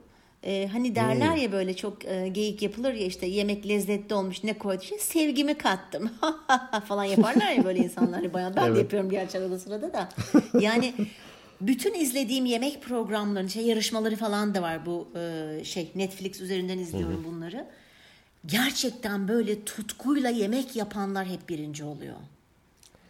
Ee, 0.47 0.69
hani 0.71 0.95
derler 0.95 1.36
ya 1.36 1.51
böyle 1.51 1.75
çok 1.75 2.05
e, 2.05 2.27
geyik 2.27 2.62
yapılır 2.62 2.93
ya 2.93 3.05
işte 3.05 3.25
yemek 3.25 3.67
lezzetli 3.67 4.13
olmuş 4.13 4.43
ne 4.43 4.57
koydu 4.57 4.81
işte 4.83 4.99
sevgimi 4.99 5.57
kattım 5.57 6.12
falan 6.88 7.03
yaparlar 7.03 7.51
ya 7.51 7.63
böyle 7.65 7.79
insanlar 7.79 8.13
hani 8.13 8.33
bayağı 8.33 8.55
ben 8.55 8.63
de 8.63 8.67
Evet. 8.67 8.77
yapıyorum 8.77 9.10
gerçi 9.10 9.38
arada 9.38 9.60
sırada 9.60 9.93
da. 9.93 10.10
Yani 10.60 10.93
bütün 11.62 11.93
izlediğim 11.93 12.45
yemek 12.45 12.81
programlarının 12.83 13.47
şey 13.47 13.63
yarışmaları 13.63 14.15
falan 14.15 14.55
da 14.55 14.62
var 14.62 14.86
bu 14.86 15.07
e, 15.15 15.63
şey 15.63 15.91
Netflix 15.95 16.41
üzerinden 16.41 16.77
izliyorum 16.79 17.23
bunları. 17.27 17.65
Gerçekten 18.45 19.27
böyle 19.27 19.65
tutkuyla 19.65 20.29
yemek 20.29 20.75
yapanlar 20.75 21.25
hep 21.27 21.49
birinci 21.49 21.83
oluyor. 21.83 22.15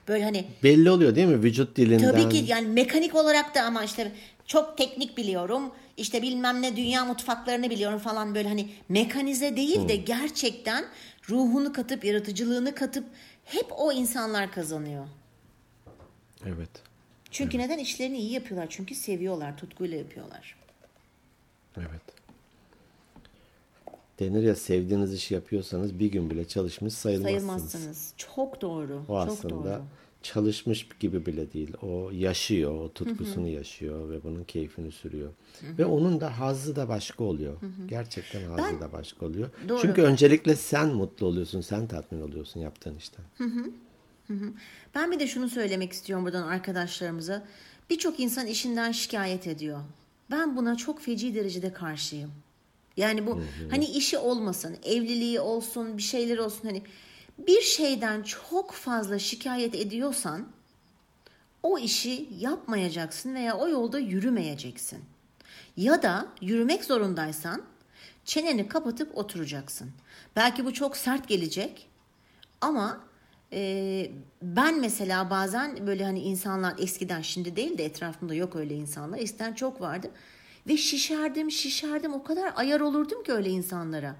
Böyle 0.08 0.24
hani 0.24 0.46
Belli 0.64 0.90
oluyor 0.90 1.16
değil 1.16 1.28
mi? 1.28 1.44
Vücut 1.44 1.78
dilinden. 1.78 2.12
Tabii 2.12 2.30
ki 2.30 2.44
yani 2.52 2.68
mekanik 2.68 3.16
olarak 3.16 3.56
da 3.56 3.62
ama 3.62 3.84
işte 3.84 4.12
çok 4.46 4.78
teknik 4.78 5.18
biliyorum. 5.18 5.72
İşte 5.98 6.22
bilmem 6.22 6.62
ne 6.62 6.76
dünya 6.76 7.06
mutfaklarını 7.06 7.70
biliyorum 7.70 8.00
falan 8.00 8.36
böyle 8.36 8.48
hani 8.48 8.70
mekanize 8.90 9.56
değil 9.56 9.88
de 9.88 9.96
gerçekten 9.96 10.86
ruhunu 11.30 11.74
katıp 11.74 12.06
yaratıcılığını 12.06 12.76
katıp 12.76 13.06
hep 13.46 13.66
o 13.78 13.92
insanlar 13.92 14.52
kazanıyor. 14.52 15.08
Evet. 16.46 16.70
Çünkü 17.32 17.58
neden 17.58 17.78
işlerini 17.78 18.18
iyi 18.18 18.32
yapıyorlar? 18.32 18.68
Çünkü 18.70 18.96
seviyorlar, 18.96 19.58
tutkuyla 19.58 19.98
yapıyorlar. 19.98 20.56
Evet. 21.78 22.02
Denir 24.20 24.44
ya 24.44 24.56
sevdiğiniz 24.56 25.14
işi 25.14 25.34
yapıyorsanız 25.34 26.00
bir 26.00 26.12
gün 26.12 26.30
bile 26.30 26.48
çalışmış 26.48 26.94
sayılmazsınız. 26.94 27.42
Sayılmazsınız. 27.42 28.14
Çok 28.18 28.62
doğru. 28.62 29.02
O 29.08 29.26
çok 29.26 29.32
aslında 29.32 29.64
doğru. 29.64 29.82
Çalışmış 30.34 30.88
gibi 31.00 31.26
bile 31.26 31.54
değil. 31.54 31.74
O 31.82 32.12
yaşıyor, 32.12 32.72
o 32.82 32.94
tutkusunu 32.94 33.48
yaşıyor 33.48 34.10
ve 34.10 34.24
bunun 34.24 34.44
keyfini 34.44 34.92
sürüyor. 34.92 35.32
Ve 35.64 35.86
onun 35.86 36.22
da 36.22 36.40
hazzı 36.40 36.76
da 36.76 36.90
başka 36.90 37.24
oluyor. 37.24 37.58
Gerçekten 37.88 38.44
hazzı 38.44 38.64
Ben- 38.64 38.82
da 38.82 38.92
başka 38.92 39.26
oluyor. 39.26 39.50
Doğru. 39.70 39.82
Çünkü 39.82 40.02
öncelikle 40.02 40.56
sen 40.56 40.88
mutlu 40.88 41.28
oluyorsun, 41.28 41.62
sen 41.62 41.88
tatmin 41.88 42.22
oluyorsun 42.22 42.60
yaptığın 42.60 42.96
işten. 42.96 43.26
Ben 44.96 45.12
bir 45.12 45.20
de 45.20 45.28
şunu 45.28 45.50
söylemek 45.50 45.94
istiyorum 45.94 46.26
buradan 46.26 46.44
arkadaşlarımıza. 46.48 47.48
Birçok 47.90 48.20
insan 48.20 48.48
işinden 48.48 48.92
şikayet 48.92 49.48
ediyor. 49.48 49.80
Ben 50.32 50.58
buna 50.58 50.76
çok 50.78 51.02
feci 51.02 51.36
derecede 51.36 51.74
karşıyım. 51.74 52.32
Yani 52.98 53.28
bu 53.28 53.42
hani 53.72 53.86
işi 53.86 54.18
olmasın, 54.18 54.78
evliliği 54.86 55.40
olsun, 55.40 55.98
bir 55.98 56.04
şeyler 56.04 56.38
olsun 56.38 56.62
hani 56.64 56.82
bir 57.38 57.62
şeyden 57.62 58.24
çok 58.24 58.72
fazla 58.72 59.20
şikayet 59.20 59.76
ediyorsan 59.76 60.48
o 61.64 61.80
işi 61.80 62.30
yapmayacaksın 62.40 63.36
veya 63.36 63.58
o 63.58 63.70
yolda 63.70 64.00
yürümeyeceksin. 64.00 65.06
Ya 65.78 66.04
da 66.04 66.28
yürümek 66.42 66.86
zorundaysan 66.86 67.62
çeneni 68.26 68.68
kapatıp 68.68 69.18
oturacaksın. 69.18 69.92
Belki 70.36 70.66
bu 70.66 70.74
çok 70.74 70.98
sert 70.98 71.28
gelecek 71.28 71.88
ama 72.62 73.00
e, 73.54 74.12
ben 74.42 74.80
mesela 74.80 75.30
bazen 75.30 75.88
böyle 75.88 76.04
hani 76.04 76.20
insanlar 76.20 76.76
eskiden 76.80 77.22
şimdi 77.22 77.56
değil 77.56 77.78
de 77.78 77.86
etrafımda 77.86 78.34
yok 78.34 78.56
öyle 78.56 78.76
insanlar. 78.76 79.20
Eskiden 79.20 79.54
çok 79.54 79.82
vardı. 79.82 80.12
Ve 80.68 80.78
şişerdim 80.78 81.52
şişerdim 81.52 82.14
o 82.14 82.24
kadar 82.24 82.54
ayar 82.56 82.80
olurdum 82.80 83.24
ki 83.24 83.32
öyle 83.32 83.50
insanlara. 83.50 84.16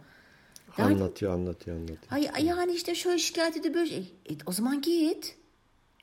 Derdim, 0.78 0.96
Anlatıyor, 0.96 1.34
anlatıyor, 1.34 1.78
anlatıyor. 1.78 2.12
Ay, 2.12 2.30
ay 2.34 2.46
yani 2.46 2.72
işte 2.74 2.96
şöyle 2.96 3.20
şikayet 3.20 3.58
ediyor 3.58 3.74
böyle. 3.74 3.90
şey. 3.90 4.14
E, 4.30 4.34
o 4.46 4.52
zaman 4.52 4.82
git. 4.82 5.36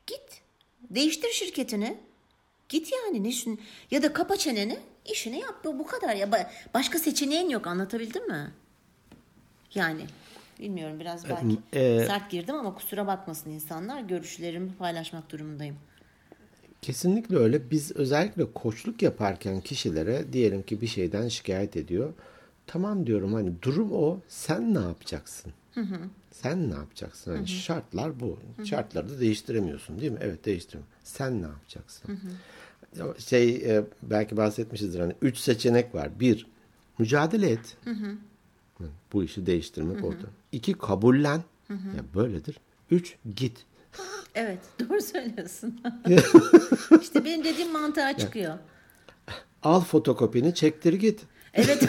Git. 0.07 0.43
Değiştir 0.91 1.29
şirketini. 1.31 1.99
Git 2.69 2.93
yani 2.93 3.25
ne 3.25 3.33
şun 3.33 3.59
ya 3.91 4.03
da 4.03 4.13
kapa 4.13 4.37
çeneni 4.37 4.79
işini 5.13 5.41
yap 5.41 5.65
bu 5.65 5.87
kadar 5.87 6.15
ya 6.15 6.27
Ba- 6.27 6.49
başka 6.75 6.99
seçeneğin 6.99 7.49
yok 7.49 7.67
anlatabildim 7.67 8.29
mi? 8.29 8.51
Yani 9.75 10.07
bilmiyorum 10.61 11.01
biraz 11.01 11.29
belki 11.29 11.59
e- 11.73 12.07
sert 12.07 12.31
girdim 12.31 12.55
ama 12.55 12.75
kusura 12.75 13.07
bakmasın 13.07 13.51
insanlar 13.51 14.01
görüşlerimi 14.01 14.73
paylaşmak 14.79 15.31
durumundayım. 15.31 15.77
Kesinlikle 16.83 17.37
öyle. 17.37 17.71
Biz 17.71 17.93
özellikle 17.97 18.53
koçluk 18.53 19.03
yaparken 19.03 19.61
kişilere 19.61 20.33
diyelim 20.33 20.63
ki 20.63 20.81
bir 20.81 20.87
şeyden 20.87 21.29
şikayet 21.29 21.77
ediyor. 21.77 22.13
Tamam 22.67 23.07
diyorum 23.07 23.35
hani 23.35 23.63
durum 23.63 23.93
o. 23.93 24.19
Sen 24.29 24.75
ne 24.75 24.79
yapacaksın? 24.81 25.53
Sen 26.31 26.71
ne 26.71 26.75
yapacaksın? 26.75 27.31
Hani 27.37 27.49
şartlar 27.49 28.21
bu. 28.21 28.39
Şartları 28.65 29.09
da 29.11 29.21
değiştiremiyorsun 29.21 30.01
değil 30.01 30.13
mi? 30.13 30.19
Evet 30.23 30.45
değiştiremiyorum. 30.45 30.95
Sen 31.05 31.43
ne 31.43 31.47
yapacaksın? 31.47 32.19
Şey 33.19 33.49
e, 33.57 33.85
belki 34.03 34.37
bahsetmişizdir 34.37 35.01
hani 35.01 35.13
üç 35.23 35.39
seçenek 35.39 35.95
var. 35.95 36.21
Bir 36.21 36.47
mücadele 36.99 37.51
et. 37.51 37.77
Hı, 38.79 38.85
Bu 39.13 39.25
işi 39.25 39.47
değiştirmek 39.47 40.05
orada. 40.05 40.27
İki 40.53 40.73
kabullen. 40.75 41.43
Ya 41.71 42.05
böyledir. 42.15 42.57
Üç 42.91 43.17
git. 43.37 43.65
Evet 44.35 44.59
doğru 44.81 45.01
söylüyorsun. 45.03 45.81
işte 47.03 47.25
benim 47.25 47.45
dediğim 47.45 47.73
mantığa 47.73 48.19
çıkıyor. 48.19 48.59
Al 49.63 49.81
fotokopini 49.81 50.55
çektir 50.55 50.93
git. 50.93 51.21
Evet. 51.55 51.83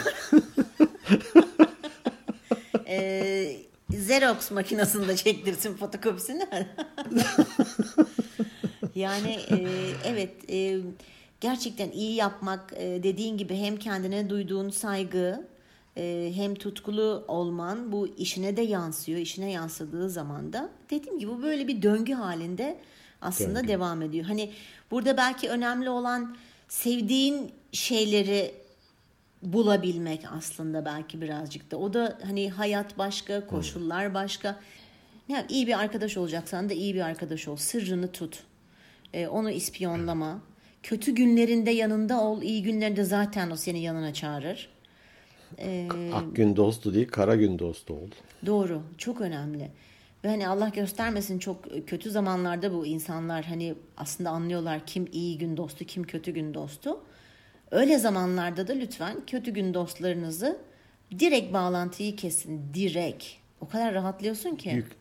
Ee, 2.88 3.56
Xerox 3.92 4.50
makinesinde 4.50 5.16
çektirsin 5.16 5.76
fotokopisini. 5.76 6.46
yani 8.94 9.30
e, 9.50 9.66
evet 10.04 10.50
e, 10.50 10.78
gerçekten 11.40 11.90
iyi 11.90 12.14
yapmak 12.14 12.72
e, 12.76 13.02
dediğin 13.02 13.38
gibi 13.38 13.56
hem 13.56 13.76
kendine 13.76 14.30
duyduğun 14.30 14.70
saygı 14.70 15.46
e, 15.96 16.32
hem 16.34 16.54
tutkulu 16.54 17.24
olman 17.28 17.92
bu 17.92 18.08
işine 18.08 18.56
de 18.56 18.62
yansıyor. 18.62 19.18
İşine 19.18 19.50
yansıdığı 19.50 20.10
zaman 20.10 20.52
da 20.52 20.70
dediğim 20.90 21.18
gibi 21.18 21.30
bu 21.30 21.42
böyle 21.42 21.68
bir 21.68 21.82
döngü 21.82 22.12
halinde 22.12 22.78
aslında 23.22 23.58
Döngü. 23.58 23.68
devam 23.68 24.02
ediyor. 24.02 24.24
Hani 24.24 24.52
burada 24.90 25.16
belki 25.16 25.48
önemli 25.48 25.90
olan 25.90 26.36
sevdiğin 26.68 27.52
şeyleri 27.72 28.54
bulabilmek 29.52 30.20
aslında 30.32 30.84
belki 30.84 31.20
birazcık 31.20 31.70
da. 31.70 31.76
O 31.76 31.92
da 31.92 32.18
hani 32.24 32.50
hayat 32.50 32.98
başka, 32.98 33.46
koşullar 33.46 34.14
başka. 34.14 34.60
Ya 35.28 35.46
iyi 35.48 35.66
bir 35.66 35.78
arkadaş 35.80 36.16
olacaksan 36.16 36.68
da 36.68 36.74
iyi 36.74 36.94
bir 36.94 37.00
arkadaş 37.00 37.48
ol. 37.48 37.56
Sırrını 37.56 38.12
tut. 38.12 38.42
Ee, 39.12 39.26
onu 39.26 39.50
ispiyonlama. 39.50 40.40
Kötü 40.82 41.14
günlerinde 41.14 41.70
yanında 41.70 42.20
ol. 42.20 42.42
iyi 42.42 42.62
günlerinde 42.62 43.04
zaten 43.04 43.50
o 43.50 43.56
seni 43.56 43.80
yanına 43.80 44.14
çağırır. 44.14 44.68
Ak 46.14 46.36
gün 46.36 46.56
dostu 46.56 46.94
değil, 46.94 47.08
kara 47.08 47.36
gün 47.36 47.58
dostu 47.58 47.94
ol. 47.94 48.08
Doğru. 48.46 48.82
Çok 48.98 49.20
önemli. 49.20 49.70
Ve 50.24 50.28
hani 50.28 50.48
Allah 50.48 50.68
göstermesin 50.68 51.38
çok 51.38 51.64
kötü 51.86 52.10
zamanlarda 52.10 52.72
bu 52.72 52.86
insanlar 52.86 53.44
hani 53.44 53.74
aslında 53.96 54.30
anlıyorlar 54.30 54.86
kim 54.86 55.08
iyi 55.12 55.38
gün 55.38 55.56
dostu, 55.56 55.84
kim 55.84 56.04
kötü 56.04 56.30
gün 56.30 56.54
dostu. 56.54 57.00
Öyle 57.70 57.98
zamanlarda 57.98 58.68
da 58.68 58.72
lütfen 58.72 59.16
kötü 59.26 59.50
gün 59.50 59.74
dostlarınızı 59.74 60.58
direkt 61.18 61.52
bağlantıyı 61.52 62.16
kesin. 62.16 62.62
Direkt. 62.74 63.24
O 63.60 63.68
kadar 63.68 63.94
rahatlıyorsun 63.94 64.56
ki. 64.56 64.70
Yük, 64.70 64.92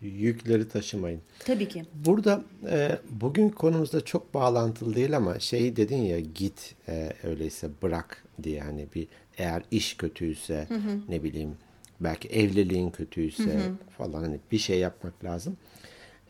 yükleri 0.00 0.68
taşımayın. 0.68 1.20
Tabii 1.38 1.68
ki. 1.68 1.84
Burada 1.94 2.42
e, 2.70 2.98
bugün 3.10 3.48
konumuzda 3.48 4.04
çok 4.04 4.34
bağlantılı 4.34 4.94
değil 4.94 5.16
ama 5.16 5.38
şey 5.38 5.76
dedin 5.76 6.02
ya 6.02 6.20
git 6.20 6.74
e, 6.88 7.12
öyleyse 7.22 7.68
bırak 7.82 8.24
diye 8.42 8.60
hani 8.60 8.86
bir 8.94 9.08
eğer 9.38 9.62
iş 9.70 9.96
kötüyse 9.96 10.68
ne 11.08 11.22
bileyim 11.22 11.56
belki 12.00 12.28
evliliğin 12.28 12.90
kötüyse 12.90 13.60
falan 13.98 14.22
hani 14.22 14.38
bir 14.52 14.58
şey 14.58 14.78
yapmak 14.78 15.24
lazım. 15.24 15.56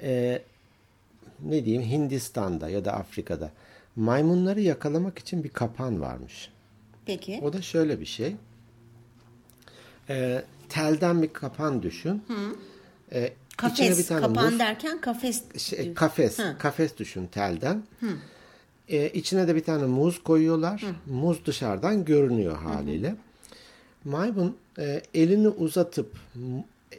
E, 0.03 0.43
ne 1.45 1.65
diyeyim 1.65 1.91
Hindistan'da 1.91 2.69
ya 2.69 2.85
da 2.85 2.93
Afrika'da 2.93 3.51
maymunları 3.97 4.61
yakalamak 4.61 5.19
için 5.19 5.45
bir 5.45 5.49
kapan 5.49 6.01
varmış. 6.01 6.51
Peki. 7.07 7.41
O 7.43 7.53
da 7.53 7.63
şöyle 7.63 8.01
bir 8.01 8.07
şey. 8.07 8.37
E, 10.09 10.45
telden 10.69 11.23
bir 11.23 11.29
kapan 11.33 11.83
düşün. 11.83 12.23
E, 13.13 13.19
içine 13.19 13.33
Kafes. 13.57 13.99
bir 13.99 14.07
tane 14.07 14.21
Kapan 14.21 14.45
muz- 14.53 14.59
derken 14.59 15.01
kafes. 15.01 15.43
şey, 15.59 15.95
kafes, 15.95 16.39
Hı. 16.39 16.57
kafes 16.59 16.97
düşün 16.97 17.27
telden. 17.27 17.83
Ee, 18.89 19.09
içine 19.09 19.49
de 19.49 19.55
bir 19.55 19.65
tane 19.65 19.87
muz 19.87 20.23
koyuyorlar. 20.23 20.83
Muz 21.07 21.47
dışarıdan 21.47 22.05
görünüyor 22.05 22.57
haliyle. 22.57 23.15
Maymun 24.05 24.57
e, 24.79 25.03
elini 25.15 25.49
uzatıp 25.49 26.17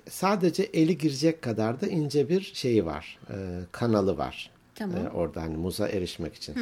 sadece 0.10 0.64
eli 0.64 0.98
girecek 0.98 1.42
kadar 1.42 1.82
da 1.82 1.88
ince 1.88 2.30
bir 2.30 2.42
şeyi 2.42 2.86
var. 2.86 3.20
e, 3.30 3.36
kanalı 3.72 4.18
var. 4.18 4.52
Tamam. 4.78 5.06
E, 5.06 5.10
orada 5.10 5.42
hani 5.42 5.58
muza 5.58 5.88
erişmek 5.88 6.36
için. 6.36 6.56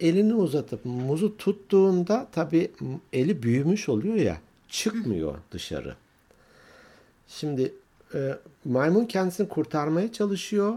Elini 0.00 0.34
uzatıp 0.34 0.84
muzu 0.84 1.36
tuttuğunda 1.36 2.28
tabii 2.32 2.70
eli 3.12 3.42
büyümüş 3.42 3.88
oluyor 3.88 4.14
ya 4.14 4.40
çıkmıyor 4.68 5.34
dışarı. 5.52 5.94
Şimdi 7.28 7.72
e, 8.14 8.34
maymun 8.64 9.04
kendisini 9.04 9.48
kurtarmaya 9.48 10.12
çalışıyor. 10.12 10.74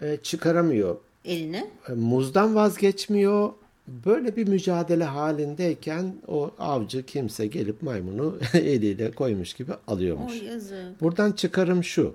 E, 0.00 0.16
çıkaramıyor. 0.22 0.96
Eline. 1.24 1.70
E, 1.88 1.92
muzdan 1.92 2.54
vazgeçmiyor. 2.54 3.52
Böyle 3.88 4.36
bir 4.36 4.48
mücadele 4.48 5.04
halindeyken 5.04 6.14
o 6.28 6.50
avcı 6.58 7.06
kimse 7.06 7.46
gelip 7.46 7.82
maymunu 7.82 8.38
eliyle 8.54 9.10
koymuş 9.10 9.54
gibi 9.54 9.72
alıyormuş. 9.86 10.42
O 10.42 10.44
yazık. 10.44 11.00
Buradan 11.00 11.32
çıkarım 11.32 11.84
şu. 11.84 12.14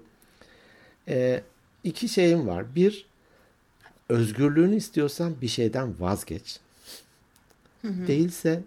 E, 1.08 1.42
iki 1.84 2.10
şeyim 2.10 2.48
var. 2.48 2.76
Bir, 2.76 3.06
özgürlüğünü 4.10 4.76
istiyorsan 4.76 5.42
bir 5.42 5.48
şeyden 5.48 5.94
vazgeç. 6.00 6.60
Değilse 7.84 8.62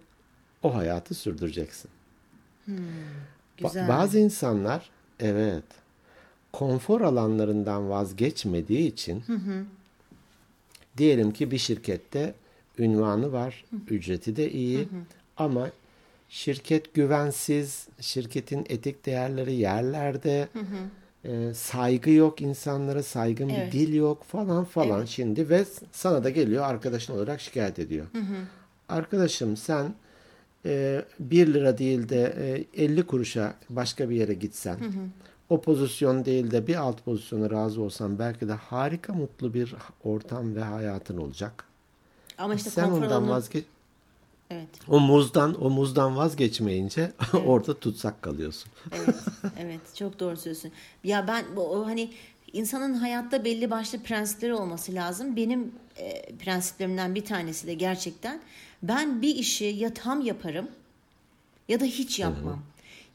o 0.62 0.74
hayatı 0.74 1.14
sürdüreceksin. 1.14 1.90
Ba- 2.68 2.72
Güzel. 3.56 3.88
bazı 3.88 4.18
insanlar 4.18 4.90
evet 5.20 5.64
konfor 6.52 7.00
alanlarından 7.00 7.90
vazgeçmediği 7.90 8.92
için 8.92 9.24
diyelim 10.96 11.32
ki 11.32 11.50
bir 11.50 11.58
şirkette 11.58 12.34
ünvanı 12.78 13.32
var, 13.32 13.64
ücreti 13.90 14.36
de 14.36 14.52
iyi 14.52 14.88
ama 15.36 15.70
şirket 16.28 16.94
güvensiz, 16.94 17.88
şirketin 18.00 18.66
etik 18.68 19.06
değerleri 19.06 19.54
yerlerde 19.54 20.48
e, 21.24 21.54
saygı 21.54 22.10
yok 22.10 22.40
insanlara, 22.40 23.02
saygın 23.02 23.48
Evet. 23.48 23.72
bir 23.72 23.78
dil 23.78 23.94
yok 23.94 24.24
falan 24.24 24.64
falan 24.64 25.04
şimdi 25.04 25.48
ve 25.48 25.64
sana 25.92 26.24
da 26.24 26.30
geliyor 26.30 26.64
arkadaşın 26.64 27.12
olarak 27.14 27.40
şikayet 27.40 27.78
ediyor. 27.78 28.06
Arkadaşım 28.88 29.56
sen 29.56 29.94
e, 30.66 31.04
1 31.20 31.54
lira 31.54 31.78
değil 31.78 32.08
de 32.08 32.34
e, 32.74 32.84
50 32.84 33.06
kuruşa 33.06 33.54
başka 33.70 34.10
bir 34.10 34.16
yere 34.16 34.34
gitsen 34.34 34.78
o 35.50 35.60
pozisyon 35.60 36.24
değil 36.24 36.50
de 36.50 36.66
bir 36.66 36.76
alt 36.76 37.04
pozisyona 37.04 37.50
razı 37.50 37.80
olsan 37.82 38.18
belki 38.18 38.48
de 38.48 38.52
harika 38.52 39.12
mutlu 39.12 39.54
bir 39.54 39.74
ortam 40.04 40.54
ve 40.54 40.62
hayatın 40.62 41.16
olacak. 41.18 41.64
Ama 42.38 42.54
işte 42.54 42.70
Sen 42.70 42.90
ondan 42.90 43.28
vazgeç 43.28 43.64
Evet. 44.50 44.68
o 44.88 45.00
muzdan 45.00 45.64
o 45.64 45.70
muzdan 45.70 46.16
vazgeçmeyince 46.16 47.12
orada 47.46 47.78
tutsak 47.78 48.22
kalıyorsun. 48.22 48.72
Evet, 48.92 49.14
evet 49.58 49.80
çok 49.94 50.20
doğru 50.20 50.36
söylüyorsun. 50.36 50.72
Ya 51.04 51.28
ben 51.28 51.44
bu 51.56 51.62
o 51.62 51.86
hani 51.86 52.10
insanın 52.52 52.94
hayatta 52.94 53.44
belli 53.44 53.70
başlı 53.70 53.98
prensipleri 54.02 54.54
olması 54.54 54.94
lazım. 54.94 55.36
Benim 55.36 55.72
e, 55.96 56.36
prensiplerimden 56.36 57.14
bir 57.14 57.24
tanesi 57.24 57.66
de 57.66 57.74
gerçekten 57.74 58.40
ben 58.82 59.22
bir 59.22 59.36
işi 59.36 59.64
ya 59.64 59.94
tam 59.94 60.20
yaparım 60.20 60.68
ya 61.68 61.80
da 61.80 61.84
hiç 61.84 62.18
yapmam. 62.18 62.62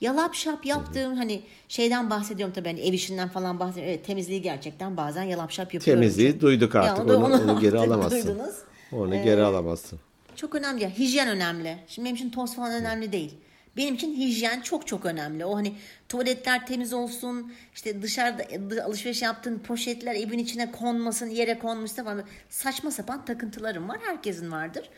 Yalap 0.02 0.36
şap 0.36 0.66
yaptığım 0.66 1.16
hani 1.16 1.42
şeyden 1.68 2.10
bahsediyorum 2.10 2.54
tabii 2.56 2.70
hani 2.70 2.80
ev 2.80 2.94
işinden 2.94 3.30
falan 3.30 3.60
bahsediyorum. 3.60 3.94
Evet 3.94 4.06
temizliği 4.06 4.42
gerçekten 4.42 4.98
bazen 4.98 5.24
yalap 5.24 5.52
şap 5.52 5.74
yapıyorum. 5.74 6.02
Temizliği 6.02 6.42
duyduk 6.42 6.76
artık. 6.76 7.10
Ya, 7.10 7.16
onu, 7.16 7.26
onu 7.26 7.60
geri 7.62 7.78
alamazsın. 7.78 8.28
Duydunuz. 8.28 8.56
Onu 8.92 9.24
geri 9.24 9.44
alamazsın. 9.44 10.00
Çok 10.36 10.56
önemli. 10.56 10.98
Hijyen 10.98 11.28
önemli. 11.28 11.78
Şimdi 11.88 12.06
benim 12.06 12.16
için 12.16 12.30
toz 12.30 12.56
falan 12.56 12.72
önemli 12.72 13.12
değil. 13.12 13.34
Benim 13.78 13.96
için 13.96 14.16
hijyen 14.16 14.62
çok 14.62 14.88
çok 14.88 15.06
önemli. 15.06 15.46
O 15.46 15.56
hani 15.56 15.76
tuvaletler 16.10 16.68
temiz 16.68 16.94
olsun, 16.94 17.54
işte 17.76 18.02
dışarıda 18.02 18.44
dı- 18.44 18.84
alışveriş 18.84 19.22
yaptığın 19.22 19.60
poşetler 19.60 20.16
evin 20.16 20.40
içine 20.40 20.72
konmasın, 20.72 21.30
yere 21.30 21.60
konmuşsa 21.60 22.04
falan. 22.04 22.24
Saçma 22.50 22.92
sapan 22.92 23.26
takıntılarım 23.26 23.90
var. 23.90 23.98
Herkesin 24.06 24.52
vardır. 24.52 24.90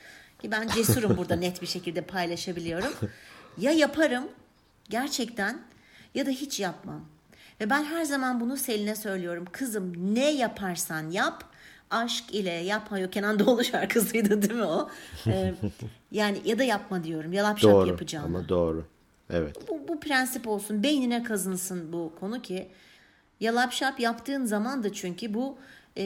Ki 0.41 0.51
ben 0.51 0.67
cesurum 0.67 1.17
burada 1.17 1.35
net 1.35 1.61
bir 1.61 1.67
şekilde 1.67 2.01
paylaşabiliyorum. 2.01 2.93
Ya 3.57 3.71
yaparım 3.71 4.23
gerçekten 4.89 5.59
ya 6.15 6.25
da 6.25 6.29
hiç 6.29 6.59
yapmam. 6.59 7.05
Ve 7.61 7.69
ben 7.69 7.83
her 7.83 8.03
zaman 8.03 8.39
bunu 8.39 8.57
Selin'e 8.57 8.95
söylüyorum. 8.95 9.45
Kızım 9.51 10.15
ne 10.15 10.31
yaparsan 10.31 11.09
yap 11.11 11.54
aşk 11.89 12.35
ile 12.35 12.51
yapma 12.51 12.99
yok 12.99 13.13
Kenan 13.13 13.39
Doğulu 13.39 13.63
şarkısıydı 13.63 14.41
değil 14.41 14.53
mi 14.53 14.63
o? 14.63 14.89
Ee, 15.27 15.53
yani 16.11 16.37
ya 16.45 16.59
da 16.59 16.63
yapma 16.63 17.03
diyorum. 17.03 17.33
Yalap 17.33 17.59
şap 17.59 17.71
Doğru 17.71 17.87
yapacağım. 17.87 18.35
ama 18.35 18.49
doğru. 18.49 18.85
Evet. 19.29 19.57
Bu, 19.69 19.87
bu 19.87 19.99
prensip 19.99 20.47
olsun. 20.47 20.83
Beynine 20.83 21.23
kazınsın 21.23 21.93
bu 21.93 22.13
konu 22.19 22.41
ki 22.41 22.67
yalap 23.39 23.73
şap 23.73 23.99
yaptığın 23.99 24.45
zaman 24.45 24.83
da 24.83 24.93
çünkü 24.93 25.33
bu 25.33 25.57
e, 25.97 26.05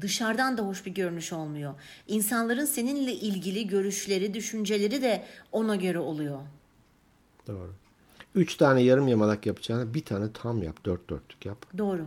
dışarıdan 0.00 0.58
da 0.58 0.62
hoş 0.62 0.86
bir 0.86 0.90
görünüş 0.94 1.32
olmuyor. 1.32 1.74
İnsanların 2.08 2.64
seninle 2.64 3.12
ilgili 3.12 3.66
görüşleri, 3.66 4.34
düşünceleri 4.34 5.02
de 5.02 5.24
ona 5.52 5.76
göre 5.76 5.98
oluyor. 5.98 6.38
Doğru. 7.46 7.74
Üç 8.34 8.56
tane 8.56 8.82
yarım 8.82 9.08
yamalak 9.08 9.46
yapacağına 9.46 9.94
bir 9.94 10.04
tane 10.04 10.32
tam 10.32 10.62
yap. 10.62 10.84
Dört 10.84 11.10
dörtlük 11.10 11.46
yap. 11.46 11.66
Doğru. 11.78 12.06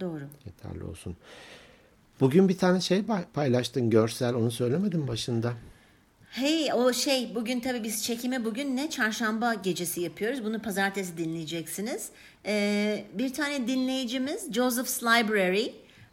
Doğru. 0.00 0.24
Yeterli 0.46 0.84
olsun. 0.84 1.16
Bugün 2.22 2.48
bir 2.48 2.58
tane 2.58 2.80
şey 2.80 3.02
pay- 3.02 3.24
paylaştın 3.34 3.90
görsel. 3.90 4.34
Onu 4.34 4.50
söylemedim 4.50 5.08
başında. 5.08 5.52
Hey 6.30 6.72
o 6.74 6.92
şey 6.92 7.34
bugün 7.34 7.60
tabii 7.60 7.84
biz 7.84 8.04
çekimi 8.04 8.44
bugün 8.44 8.76
ne 8.76 8.90
çarşamba 8.90 9.54
gecesi 9.54 10.00
yapıyoruz. 10.00 10.44
Bunu 10.44 10.62
pazartesi 10.62 11.18
dinleyeceksiniz. 11.18 12.08
Ee, 12.46 13.04
bir 13.14 13.32
tane 13.34 13.66
dinleyicimiz 13.68 14.52
Joseph's 14.52 15.02
Library. 15.02 15.66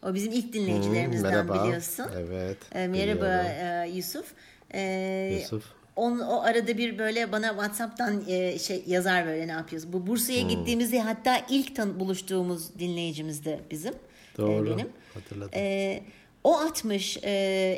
O 0.04 0.14
bizim 0.14 0.32
ilk 0.32 0.54
dinleyicilerimizden 0.54 1.32
merhaba. 1.32 1.64
biliyorsun. 1.66 2.06
Evet, 2.18 2.58
Ee, 2.76 2.88
merhaba 2.88 3.44
e, 3.44 3.90
Yusuf. 3.90 4.26
Ee, 4.74 5.40
Yusuf. 5.42 5.64
On, 6.00 6.20
o 6.20 6.42
arada 6.42 6.78
bir 6.78 6.98
böyle 6.98 7.32
bana 7.32 7.48
WhatsApp'tan 7.50 8.24
e, 8.28 8.60
şey 8.60 8.84
yazar 8.88 9.26
böyle 9.26 9.48
ne 9.48 9.52
yapıyoruz. 9.52 9.94
Bu 9.94 10.08
Bursa'ya 10.08 10.42
gittiğimizde 10.42 11.02
hatta 11.02 11.42
ilk 11.50 11.76
tan 11.76 12.00
buluştuğumuz 12.00 12.80
dinleyicimiz 12.80 13.46
de 13.46 13.60
bizim. 13.72 13.94
e, 13.94 14.38
Doğru. 14.38 14.66
benim. 14.78 14.90
Hatırladım. 15.14 15.52
Ee, 15.56 16.04
o 16.44 16.58
atmış 16.58 17.18
e, 17.24 17.32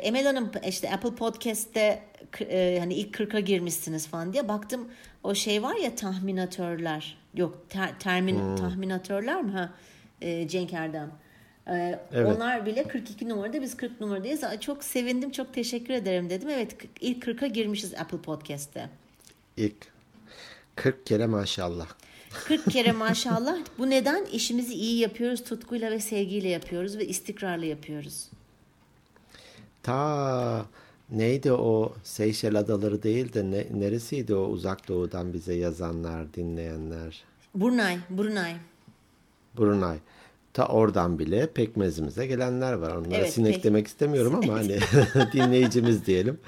Emel 0.04 0.24
Hanım 0.26 0.50
işte 0.68 0.90
Apple 0.90 1.14
Podcast'te 1.14 2.02
e, 2.40 2.76
hani 2.80 2.94
ilk 2.94 3.14
40'a 3.20 3.40
girmişsiniz 3.40 4.06
falan 4.08 4.32
diye 4.32 4.48
baktım 4.48 4.88
o 5.22 5.34
şey 5.34 5.62
var 5.62 5.74
ya 5.74 5.94
tahminatörler 5.94 7.18
yok 7.34 7.66
ter, 7.68 7.98
termin 7.98 8.38
Hmm. 8.38 8.56
tahminatörler 8.56 9.42
mi 9.42 9.50
ha 9.52 9.70
e, 10.20 10.48
Cenk 10.48 10.72
Erdem 10.72 11.10
Ee, 11.68 11.98
Evet. 12.12 12.36
onlar 12.36 12.66
bile 12.66 12.88
42 12.88 13.28
numarada 13.28 13.62
biz 13.62 13.76
40 13.76 14.00
numaradayız 14.00 14.44
Aa, 14.44 14.60
çok 14.60 14.84
sevindim 14.84 15.30
çok 15.30 15.54
teşekkür 15.54 15.94
ederim 15.94 16.30
dedim 16.30 16.48
evet 16.48 16.76
ilk 17.00 17.24
40'a 17.26 17.46
girmişiz 17.46 17.94
Apple 17.94 18.18
Podcast'te 18.18 18.88
İlk 19.56 19.76
40 20.76 21.06
kere 21.06 21.26
maşallah. 21.26 21.86
40 22.30 22.70
kere 22.70 22.92
maşallah 22.92 23.56
bu 23.78 23.90
neden 23.90 24.24
işimizi 24.24 24.74
iyi 24.74 24.98
yapıyoruz 24.98 25.44
tutkuyla 25.44 25.90
ve 25.90 26.00
sevgiyle 26.00 26.48
yapıyoruz 26.48 26.98
ve 26.98 27.06
istikrarlı 27.06 27.66
yapıyoruz 27.66 28.28
Ta 29.82 30.66
neydi 31.10 31.52
o 31.52 31.94
Seyşel 32.04 32.56
Adaları 32.58 33.02
değil 33.02 33.32
de 33.32 33.50
ne, 33.50 33.66
neresiydi 33.80 34.34
o 34.34 34.42
uzak 34.46 34.88
doğudan 34.88 35.32
bize 35.32 35.54
yazanlar, 35.54 36.34
dinleyenler? 36.34 37.24
Brunei 37.54 37.98
Brunei 38.10 38.54
Brunei. 39.58 39.98
Ta 40.54 40.66
oradan 40.66 41.18
bile 41.18 41.46
pekmezimize 41.52 42.26
gelenler 42.26 42.72
var. 42.72 42.96
Onlara 42.96 43.14
Evet, 43.16 43.32
sinek 43.32 43.54
pek- 43.56 43.64
demek 43.64 43.86
istemiyorum 43.86 44.34
ama 44.34 44.54
hani 44.54 44.78
dinleyicimiz 45.32 46.06
diyelim. 46.06 46.40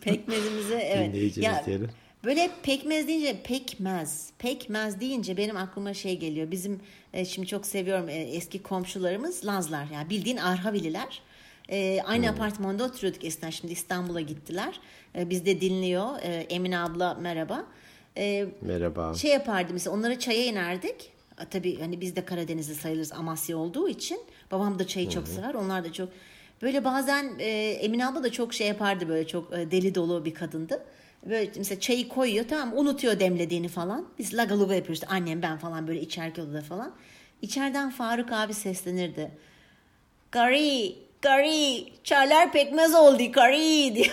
Pekmezimize 0.00 0.74
evet. 0.78 1.08
Dinleyicimiz 1.14 1.46
Ya, 1.46 1.62
diyelim. 1.66 1.90
böyle 2.24 2.50
pekmez 2.62 3.08
deyince 3.08 3.36
pekmez. 3.44 4.30
Pekmez 4.38 5.00
deyince 5.00 5.36
benim 5.36 5.56
aklıma 5.56 5.94
şey 5.94 6.18
geliyor. 6.18 6.50
Bizim 6.50 6.80
e, 7.12 7.24
şimdi 7.24 7.48
çok 7.48 7.66
seviyorum 7.66 8.08
e, 8.08 8.12
eski 8.14 8.62
komşularımız 8.62 9.46
Lazlar. 9.46 9.86
Yani 9.94 10.10
bildiğin 10.10 10.36
Arhavililer. 10.36 11.22
E, 11.68 12.00
aynı 12.04 12.26
Hmm. 12.26 12.34
apartmanda 12.34 12.84
oturuyorduk 12.84 13.24
eskiden. 13.24 13.50
Şimdi 13.50 13.72
İstanbul'a 13.72 14.20
gittiler. 14.20 14.80
E, 15.18 15.30
biz 15.30 15.46
de 15.46 15.60
dinliyor. 15.60 16.06
E, 16.22 16.46
Emine 16.50 16.78
abla 16.78 17.14
merhaba. 17.14 17.64
E, 18.16 18.46
Merhaba. 18.62 19.14
şey 19.14 19.30
yapardı 19.30 19.72
mesela 19.72 19.96
onlara 19.96 20.18
çaya 20.18 20.44
inerdik. 20.44 21.12
Tabii 21.50 21.80
hani 21.80 22.00
biz 22.00 22.16
de 22.16 22.24
Karadenizli 22.24 22.74
sayılırız 22.74 23.12
Amasya 23.12 23.56
olduğu 23.56 23.88
için. 23.88 24.20
Babam 24.50 24.78
da 24.78 24.86
çayı 24.86 25.10
çok 25.10 25.28
sever. 25.28 25.54
Onlar 25.54 25.84
da 25.84 25.92
çok 25.92 26.08
böyle 26.62 26.84
bazen 26.84 27.32
e, 27.38 27.48
Emine 27.70 28.06
abla 28.06 28.22
da 28.22 28.32
çok 28.32 28.54
şey 28.54 28.66
yapardı 28.66 29.08
böyle 29.08 29.26
çok 29.26 29.52
e, 29.52 29.70
deli 29.70 29.94
dolu 29.94 30.24
bir 30.24 30.34
kadındı. 30.34 30.82
Böyle 31.26 31.50
mesela 31.56 31.80
çayı 31.80 32.08
koyuyor 32.08 32.44
tamam 32.48 32.78
unutuyor 32.78 33.20
demlediğini 33.20 33.68
falan. 33.68 34.06
Biz 34.18 34.34
lagaluga 34.34 34.74
yapıyoruz. 34.74 35.02
İşte 35.02 35.14
annem 35.14 35.42
ben 35.42 35.58
falan 35.58 35.88
böyle 35.88 36.00
içerken 36.00 36.42
odada 36.42 36.62
falan. 36.62 36.92
İçeriden 37.42 37.90
Faruk 37.90 38.32
abi 38.32 38.54
seslenirdi. 38.54 39.30
Gari, 40.32 40.96
gari, 41.22 41.84
çaylar 42.04 42.52
pekmez 42.52 42.94
oldu 42.94 43.32
gari 43.32 43.94
diye. 43.94 44.06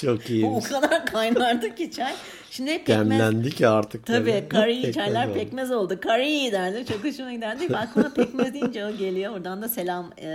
Çok 0.00 0.20
o 0.20 0.32
iyiymiş. 0.32 0.64
kadar 0.64 1.06
kaynardı 1.06 1.74
ki 1.74 1.90
çay. 1.90 2.14
Şimdi 2.50 2.70
hep 2.70 2.86
pekmez, 2.86 3.10
Demlendi 3.10 3.50
ki 3.50 3.68
artık. 3.68 4.06
Tabii 4.06 4.44
kari 4.48 4.74
Pekmez 4.74 4.94
çaylar 4.94 5.26
oldu. 5.26 5.34
pekmez 5.34 5.70
oldu. 5.70 6.00
Kari 6.00 6.52
derdi. 6.52 6.86
Çok 6.86 7.04
hoşuma 7.04 7.32
giderdi. 7.32 7.76
Aklıma 7.76 8.14
pekmez 8.14 8.54
deyince 8.54 8.86
o 8.86 8.96
geliyor. 8.96 9.32
Oradan 9.32 9.62
da 9.62 9.68
selam 9.68 10.12
e, 10.18 10.28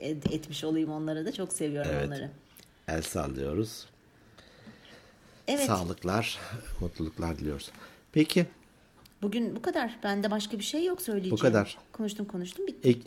et- 0.00 0.32
etmiş 0.32 0.64
olayım 0.64 0.90
onlara 0.92 1.24
da. 1.26 1.32
Çok 1.32 1.52
seviyorum 1.52 1.90
Evet. 1.94 2.06
onları. 2.08 2.30
El 2.88 3.02
sallıyoruz. 3.02 3.86
Evet. 5.48 5.66
Sağlıklar, 5.66 6.38
mutluluklar 6.80 7.38
diliyoruz. 7.38 7.70
Peki 8.12 8.46
Bugün 9.22 9.56
bu 9.56 9.62
kadar. 9.62 9.98
Bende 10.02 10.30
başka 10.30 10.58
bir 10.58 10.64
şey 10.64 10.84
yok 10.84 11.02
söyleyeceğim. 11.02 11.36
Bu 11.36 11.40
kadar. 11.40 11.78
Konuştum 11.92 12.26
konuştum 12.26 12.66
bitti. 12.66 12.88
ek, 12.88 13.00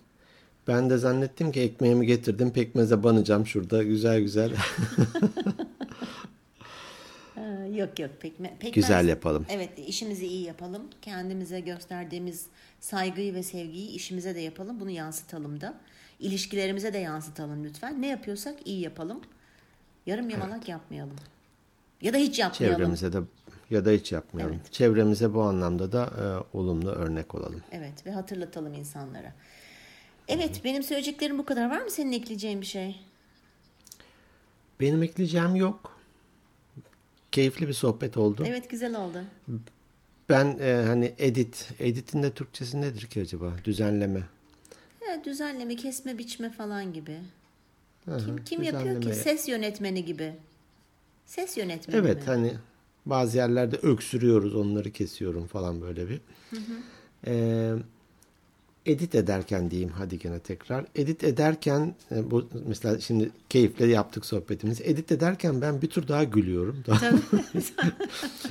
ben 0.67 0.89
de 0.89 0.97
zannettim 0.97 1.51
ki 1.51 1.61
ekmeğimi 1.61 2.05
getirdim 2.07 2.51
pekmeze 2.53 3.03
banacağım 3.03 3.45
şurada 3.47 3.83
güzel 3.83 4.19
güzel. 4.21 4.51
Ee, 7.37 7.41
yok 7.73 7.99
yok 7.99 8.11
pekme, 8.19 8.49
pekmez. 8.49 8.73
Güzel 8.73 9.07
yapalım. 9.07 9.45
Evet 9.49 9.79
işimizi 9.87 10.27
iyi 10.27 10.43
yapalım. 10.43 10.83
Kendimize 11.01 11.59
gösterdiğimiz 11.59 12.45
saygıyı 12.79 13.33
ve 13.33 13.43
sevgiyi 13.43 13.89
işimize 13.89 14.35
de 14.35 14.39
yapalım. 14.39 14.79
Bunu 14.79 14.89
yansıtalım 14.89 15.61
da. 15.61 15.73
İlişkilerimize 16.19 16.93
de 16.93 16.97
yansıtalım 16.97 17.63
lütfen. 17.63 18.01
Ne 18.01 18.07
yapıyorsak 18.07 18.67
iyi 18.67 18.79
yapalım. 18.81 19.21
Yarım 20.05 20.29
yamalak 20.29 20.69
yapmayalım. 20.69 21.15
Ya 22.01 22.13
da 22.13 22.17
hiç 22.17 22.39
yapmayalım. 22.39 22.77
Çevremize 22.77 23.13
de 23.13 23.17
ya 23.69 23.85
da 23.85 23.91
hiç 23.91 24.11
yapmayalım. 24.11 24.55
Evet. 24.61 24.73
Çevremize 24.73 25.33
bu 25.33 25.41
anlamda 25.41 25.91
da 25.91 26.03
e, 26.53 26.57
olumlu 26.57 26.89
örnek 26.89 27.35
olalım. 27.35 27.61
Evet 27.71 28.05
ve 28.05 28.11
hatırlatalım 28.11 28.73
insanlara. 28.73 29.33
Evet 30.27 30.61
benim 30.63 30.83
söyleyeceklerim 30.83 31.37
bu 31.37 31.45
kadar. 31.45 31.69
Var 31.69 31.81
mı 31.81 31.91
senin 31.91 32.11
ekleyeceğin 32.11 32.61
bir 32.61 32.65
şey? 32.65 33.01
Benim 34.79 35.03
ekleyeceğim 35.03 35.55
yok. 35.55 35.94
Keyifli 37.35 37.67
bir 37.67 37.73
sohbet 37.73 38.17
oldu. 38.17 38.43
Evet 38.47 38.69
güzel 38.69 38.95
oldu. 38.99 39.17
Ben 40.29 40.57
e, 40.61 40.83
hani 40.87 41.13
edit, 41.17 41.69
editin 41.79 42.23
de 42.23 42.31
Türkçesi 42.33 42.81
nedir 42.81 43.01
ki 43.01 43.21
acaba? 43.21 43.53
Düzenleme. 43.65 44.23
Evet, 45.07 45.25
düzenleme, 45.25 45.75
kesme, 45.75 46.17
biçme 46.17 46.49
falan 46.49 46.93
gibi. 46.93 47.19
Hı 48.05 48.11
hı, 48.15 48.25
Kim 48.25 48.43
kim 48.43 48.63
yapıyor 48.63 49.01
ki? 49.01 49.13
Ses 49.13 49.47
yönetmeni 49.47 50.05
gibi. 50.05 50.33
Ses 51.25 51.57
yönetmeni 51.57 51.97
Evet 51.99 52.17
mi? 52.17 52.23
hani 52.25 52.53
bazı 53.05 53.37
yerlerde 53.37 53.75
öksürüyoruz 53.77 54.55
onları 54.55 54.91
kesiyorum 54.91 55.47
falan 55.47 55.81
böyle 55.81 56.09
bir. 56.09 56.21
Ee, 57.27 57.73
edit 58.85 59.15
ederken 59.15 59.71
diyeyim 59.71 59.91
hadi 59.97 60.19
gene 60.19 60.39
tekrar. 60.39 60.85
Edit 60.95 61.23
ederken 61.23 61.95
e, 62.11 62.31
bu 62.31 62.49
mesela 62.67 62.99
şimdi 62.99 63.29
keyifle 63.49 63.85
yaptık 63.85 64.25
sohbetimizi. 64.25 64.83
Edit 64.83 65.11
ederken 65.11 65.61
ben 65.61 65.81
bir 65.81 65.87
tur 65.87 66.07
daha 66.07 66.23
gülüyorum. 66.23 66.83
Daha 66.87 67.11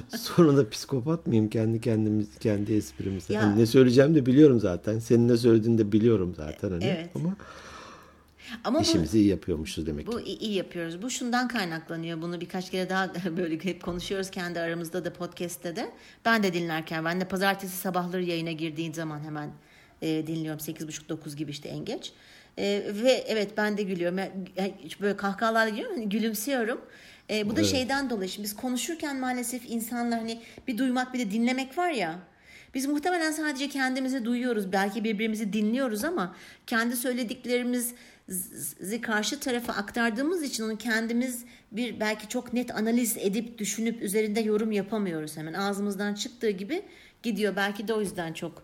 Sonra 0.19 0.57
da 0.57 0.71
psikopat 0.71 1.27
mıyım 1.27 1.49
kendi 1.49 1.81
kendimiz 1.81 2.39
kendi 2.41 2.75
esprimize. 2.75 3.37
Hani 3.37 3.59
ne 3.59 3.67
söyleyeceğim 3.67 4.15
de 4.15 4.27
biliyorum 4.27 4.61
zaten. 4.61 4.99
Senin 4.99 5.29
ne 5.29 5.37
söylediğini 5.37 5.79
de 5.79 5.93
biliyorum 5.93 6.35
zaten 6.37 6.71
hani. 6.71 6.85
Evet. 6.85 7.11
Ama 7.15 7.37
Ama 8.65 8.79
bu, 8.79 8.83
işimizi 8.83 9.19
iyi 9.19 9.29
yapıyormuşuz 9.29 9.87
demek 9.87 10.07
bu 10.07 10.21
iyi 10.21 10.39
iyi 10.39 10.55
yapıyoruz. 10.55 11.03
Bu 11.03 11.11
şundan 11.11 11.49
kaynaklanıyor. 11.49 12.23
Bunu 12.23 12.41
birkaç 12.41 12.71
kere 12.71 12.89
daha 12.91 13.13
böyle 13.37 13.65
hep 13.65 13.83
konuşuyoruz 13.83 14.31
kendi 14.31 14.61
aramızda 14.61 15.05
da 15.05 15.13
podcast'te 15.13 15.77
de. 15.77 15.91
Ben 16.25 16.43
de 16.43 16.53
dinlerken 16.53 17.05
ben 17.05 17.21
de 17.21 17.25
pazartesi 17.25 17.77
sabahları 17.77 18.23
yayına 18.23 18.53
girdiğin 18.53 18.93
zaman 18.93 19.21
hemen 19.21 19.51
e, 20.03 20.27
dinliyorum. 20.27 20.61
8.30-9 20.61 21.37
gibi 21.37 21.51
işte 21.51 21.69
en 21.69 21.85
geç. 21.85 22.13
E, 22.59 22.65
ve 23.03 23.25
evet 23.29 23.51
ben 23.57 23.79
de 23.79 23.83
gülüyorum. 23.83 24.19
Yani, 24.19 24.75
böyle 25.01 25.17
kahkahalarla 25.17 25.71
gülüyorum. 25.71 26.11
Gülümsüyorum. 26.11 26.81
E, 27.31 27.51
bu 27.51 27.57
da 27.57 27.61
Evet. 27.61 27.71
şeyden 27.71 28.11
dolayı. 28.11 28.29
Şimdi 28.29 28.45
biz 28.45 28.57
konuşurken 28.57 29.21
maalesef 29.21 29.71
insanlar 29.71 30.19
hani 30.19 30.41
bir 30.69 30.79
duymak 30.79 31.15
bir 31.15 31.19
de 31.19 31.31
dinlemek 31.31 31.79
var 31.79 31.91
ya. 31.91 32.19
Biz 32.75 32.87
muhtemelen 32.87 33.33
sadece 33.33 33.69
kendimizi 33.69 34.25
duyuyoruz. 34.25 34.73
Belki 34.73 35.05
birbirimizi 35.05 35.53
dinliyoruz 35.53 36.05
ama 36.05 36.37
kendi 36.67 36.97
söylediklerimizi 36.97 37.95
karşı 39.03 39.41
tarafa 39.41 39.73
aktardığımız 39.73 40.43
için 40.43 40.65
onu 40.65 40.79
kendimiz 40.79 41.45
bir 41.73 42.01
belki 42.01 42.29
çok 42.29 42.53
net 42.53 42.77
analiz 42.77 43.17
edip 43.17 43.59
düşünüp 43.59 44.03
üzerinde 44.03 44.41
yorum 44.41 44.73
yapamıyoruz 44.73 45.37
hemen. 45.37 45.55
Ağzımızdan 45.55 46.15
çıktığı 46.15 46.51
gibi 46.51 46.83
gidiyor. 47.23 47.57
Belki 47.57 47.89
de 47.89 47.95
o 47.95 48.01
yüzden 48.01 48.33
çok 48.33 48.63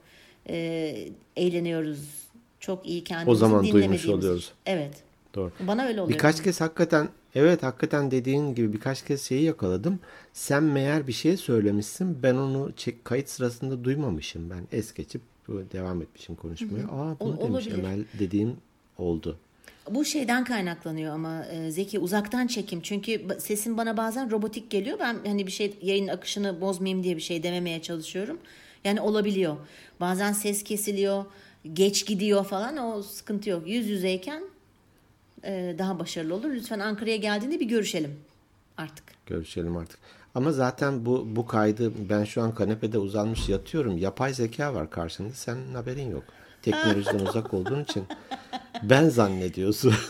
e, 0.51 1.09
eğleniyoruz. 1.37 2.21
Çok 2.61 2.87
iyi 2.87 3.05
kendimizi 3.05 3.31
O 3.31 3.35
zaman 3.35 3.71
duymuş 3.71 4.07
oluyoruz. 4.07 4.53
Evet. 4.67 5.03
Doğru. 5.35 5.53
Bana 5.61 5.85
öyle 5.85 6.01
oluyor. 6.01 6.19
Birkaç 6.19 6.43
kez 6.43 6.61
hakikaten 6.61 7.09
evet 7.35 7.63
hakikaten 7.63 8.11
dediğin 8.11 8.55
gibi 8.55 8.73
birkaç 8.73 9.05
kez 9.05 9.23
şeyi 9.23 9.43
yakaladım. 9.43 9.99
Sen 10.33 10.63
meğer 10.63 11.07
bir 11.07 11.13
şey 11.13 11.37
söylemişsin. 11.37 12.23
Ben 12.23 12.35
onu 12.35 12.73
çek, 12.77 13.05
kayıt 13.05 13.29
sırasında 13.29 13.85
duymamışım. 13.85 14.51
Ben 14.51 14.79
es 14.79 14.95
geçip 14.95 15.21
devam 15.49 16.03
etmişim 16.03 16.35
konuşmaya. 16.35 16.85
Aa 16.85 17.21
bunu 17.21 17.33
Ol- 17.33 17.39
demiş 17.39 17.67
olabilir. 17.67 17.79
Emel 17.79 18.05
dediğim 18.19 18.57
oldu. 18.99 19.39
Bu 19.91 20.05
şeyden 20.05 20.45
kaynaklanıyor 20.45 21.15
ama 21.15 21.45
e, 21.45 21.71
Zeki 21.71 21.99
uzaktan 21.99 22.47
çekim. 22.47 22.81
Çünkü 22.81 23.27
sesim 23.39 23.77
bana 23.77 23.97
bazen 23.97 24.31
robotik 24.31 24.71
geliyor. 24.71 24.99
Ben 24.99 25.17
hani 25.27 25.47
bir 25.47 25.53
şey 25.53 25.75
yayın 25.83 26.09
akışını 26.09 26.61
bozmayayım 26.61 27.05
diye 27.05 27.17
bir 27.17 27.23
şey 27.23 27.43
dememeye 27.43 27.83
çalışıyorum. 27.83 28.39
Yani 28.85 29.01
olabiliyor. 29.01 29.57
Bazen 30.01 30.33
ses 30.33 30.65
kesiliyor, 30.65 31.25
geç 31.73 32.07
gidiyor 32.07 32.45
falan 32.45 32.77
o 32.77 33.03
sıkıntı 33.03 33.51
yok. 33.51 33.69
Yüz 33.69 33.89
yüzeyken 33.89 34.43
e, 35.45 35.75
daha 35.79 35.99
başarılı 35.99 36.35
olur. 36.35 36.51
Lütfen 36.51 36.79
Ankara'ya 36.79 37.17
geldiğinde 37.17 37.61
bir 37.61 37.67
görüşelim 37.67 38.17
artık. 38.77 39.05
Görüşelim 39.27 39.77
artık. 39.77 39.99
Ama 40.35 40.53
zaten 40.53 41.07
bu 41.07 41.27
bu 41.37 41.47
kaydı 41.47 41.93
ben 42.11 42.25
şu 42.25 42.43
an 42.43 42.55
kanepede 42.55 42.99
uzanmış 42.99 43.49
yatıyorum. 43.49 43.99
Yapay 43.99 44.35
zeka 44.35 44.75
var 44.75 44.91
karşında. 44.91 45.33
Senin 45.33 45.75
haberin 45.75 46.11
yok. 46.11 46.25
Teknolojiden 46.63 47.19
uzak 47.27 47.55
olduğun 47.55 47.85
için 47.85 48.05
ben 48.83 49.09
zannediyorsun. 49.09 49.95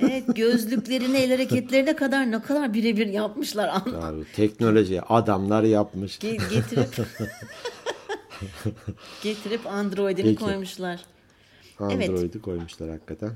Evet 0.00 0.36
gözlüklerine 0.36 1.22
el 1.22 1.30
hareketlerine 1.30 1.96
kadar 1.96 2.30
ne 2.30 2.42
kadar 2.42 2.74
birebir 2.74 3.06
yapmışlar. 3.06 3.68
Abi, 3.86 4.24
teknoloji 4.36 5.02
adamlar 5.02 5.62
yapmış. 5.62 6.18
Ge- 6.18 6.50
getirip 6.54 6.88
getirip 9.22 9.66
Android'ini 9.66 10.34
koymuşlar. 10.36 11.00
Evet. 11.80 12.08
Android'i 12.10 12.40
koymuşlar 12.40 12.90
hakikaten. 12.90 13.30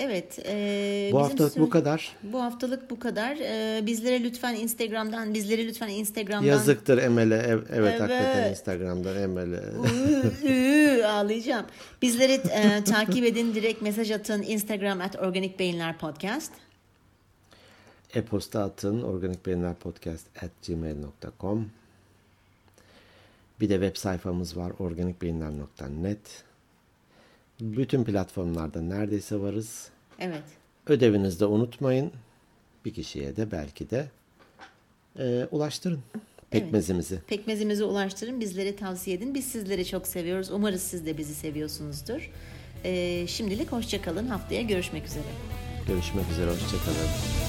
Evet. 0.00 0.38
e, 0.46 1.08
Bu 1.12 1.18
haftalık 1.20 1.56
bu 1.58 1.70
kadar. 1.70 2.16
Bu 2.22 2.42
haftalık 2.42 2.90
bu 2.90 2.98
kadar. 3.00 3.36
E, 3.36 3.86
bizlere 3.86 4.22
lütfen 4.22 4.54
Instagram'dan, 4.54 5.34
bizleri 5.34 5.66
lütfen 5.68 5.88
Instagram'dan 5.88 6.46
Yazıktır 6.48 6.98
Emel'e. 6.98 7.34
Ev- 7.36 7.58
Evet, 7.58 7.70
Evet. 7.74 8.00
hakikaten 8.00 8.50
Instagram'dan 8.50 9.16
Emel'e. 9.22 9.62
Ağlayacağım. 11.06 11.66
Bizleri 12.02 12.32
e, 12.32 12.84
takip 12.84 13.24
edin, 13.24 13.54
direkt 13.54 13.82
mesaj 13.82 14.10
atın. 14.10 14.42
Instagram 14.42 15.00
at 15.00 15.16
Organik 15.16 15.58
Beyinler 15.58 15.98
Podcast. 15.98 16.52
E-posta 18.14 18.62
atın 18.64 19.02
organikbeyinlerpodcast 19.02 20.26
at 20.42 20.50
gmail.com 20.66 21.70
Bir 23.60 23.68
de 23.68 23.74
web 23.74 23.96
sayfamız 23.96 24.56
var 24.56 24.72
organikbeyinler.net 24.78 26.44
Bütün 27.60 28.04
platformlarda 28.04 28.82
neredeyse 28.82 29.40
varız. 29.40 29.88
Evet. 30.18 30.42
Ödevinizi 30.86 31.40
de 31.40 31.46
unutmayın. 31.46 32.12
Bir 32.84 32.94
kişiye 32.94 33.36
de 33.36 33.50
belki 33.50 33.90
de 33.90 34.08
e, 35.18 35.48
ulaştırın 35.50 36.00
pekmezimizi. 36.50 37.18
Pekmezimizi 37.26 37.84
ulaştırın, 37.84 38.40
bizlere 38.40 38.76
tavsiye 38.76 39.16
edin. 39.16 39.34
Biz 39.34 39.44
sizleri 39.44 39.86
çok 39.86 40.06
seviyoruz. 40.06 40.50
Umarız 40.50 40.82
siz 40.82 41.06
de 41.06 41.18
bizi 41.18 41.34
seviyorsunuzdur. 41.34 42.30
E, 42.84 43.26
şimdilik 43.26 43.72
hoşçakalın. 43.72 44.26
Haftaya 44.26 44.62
görüşmek 44.62 45.06
üzere. 45.06 45.24
Görüşmek 45.86 46.30
üzere, 46.30 46.50
hoşçakalın. 46.50 47.47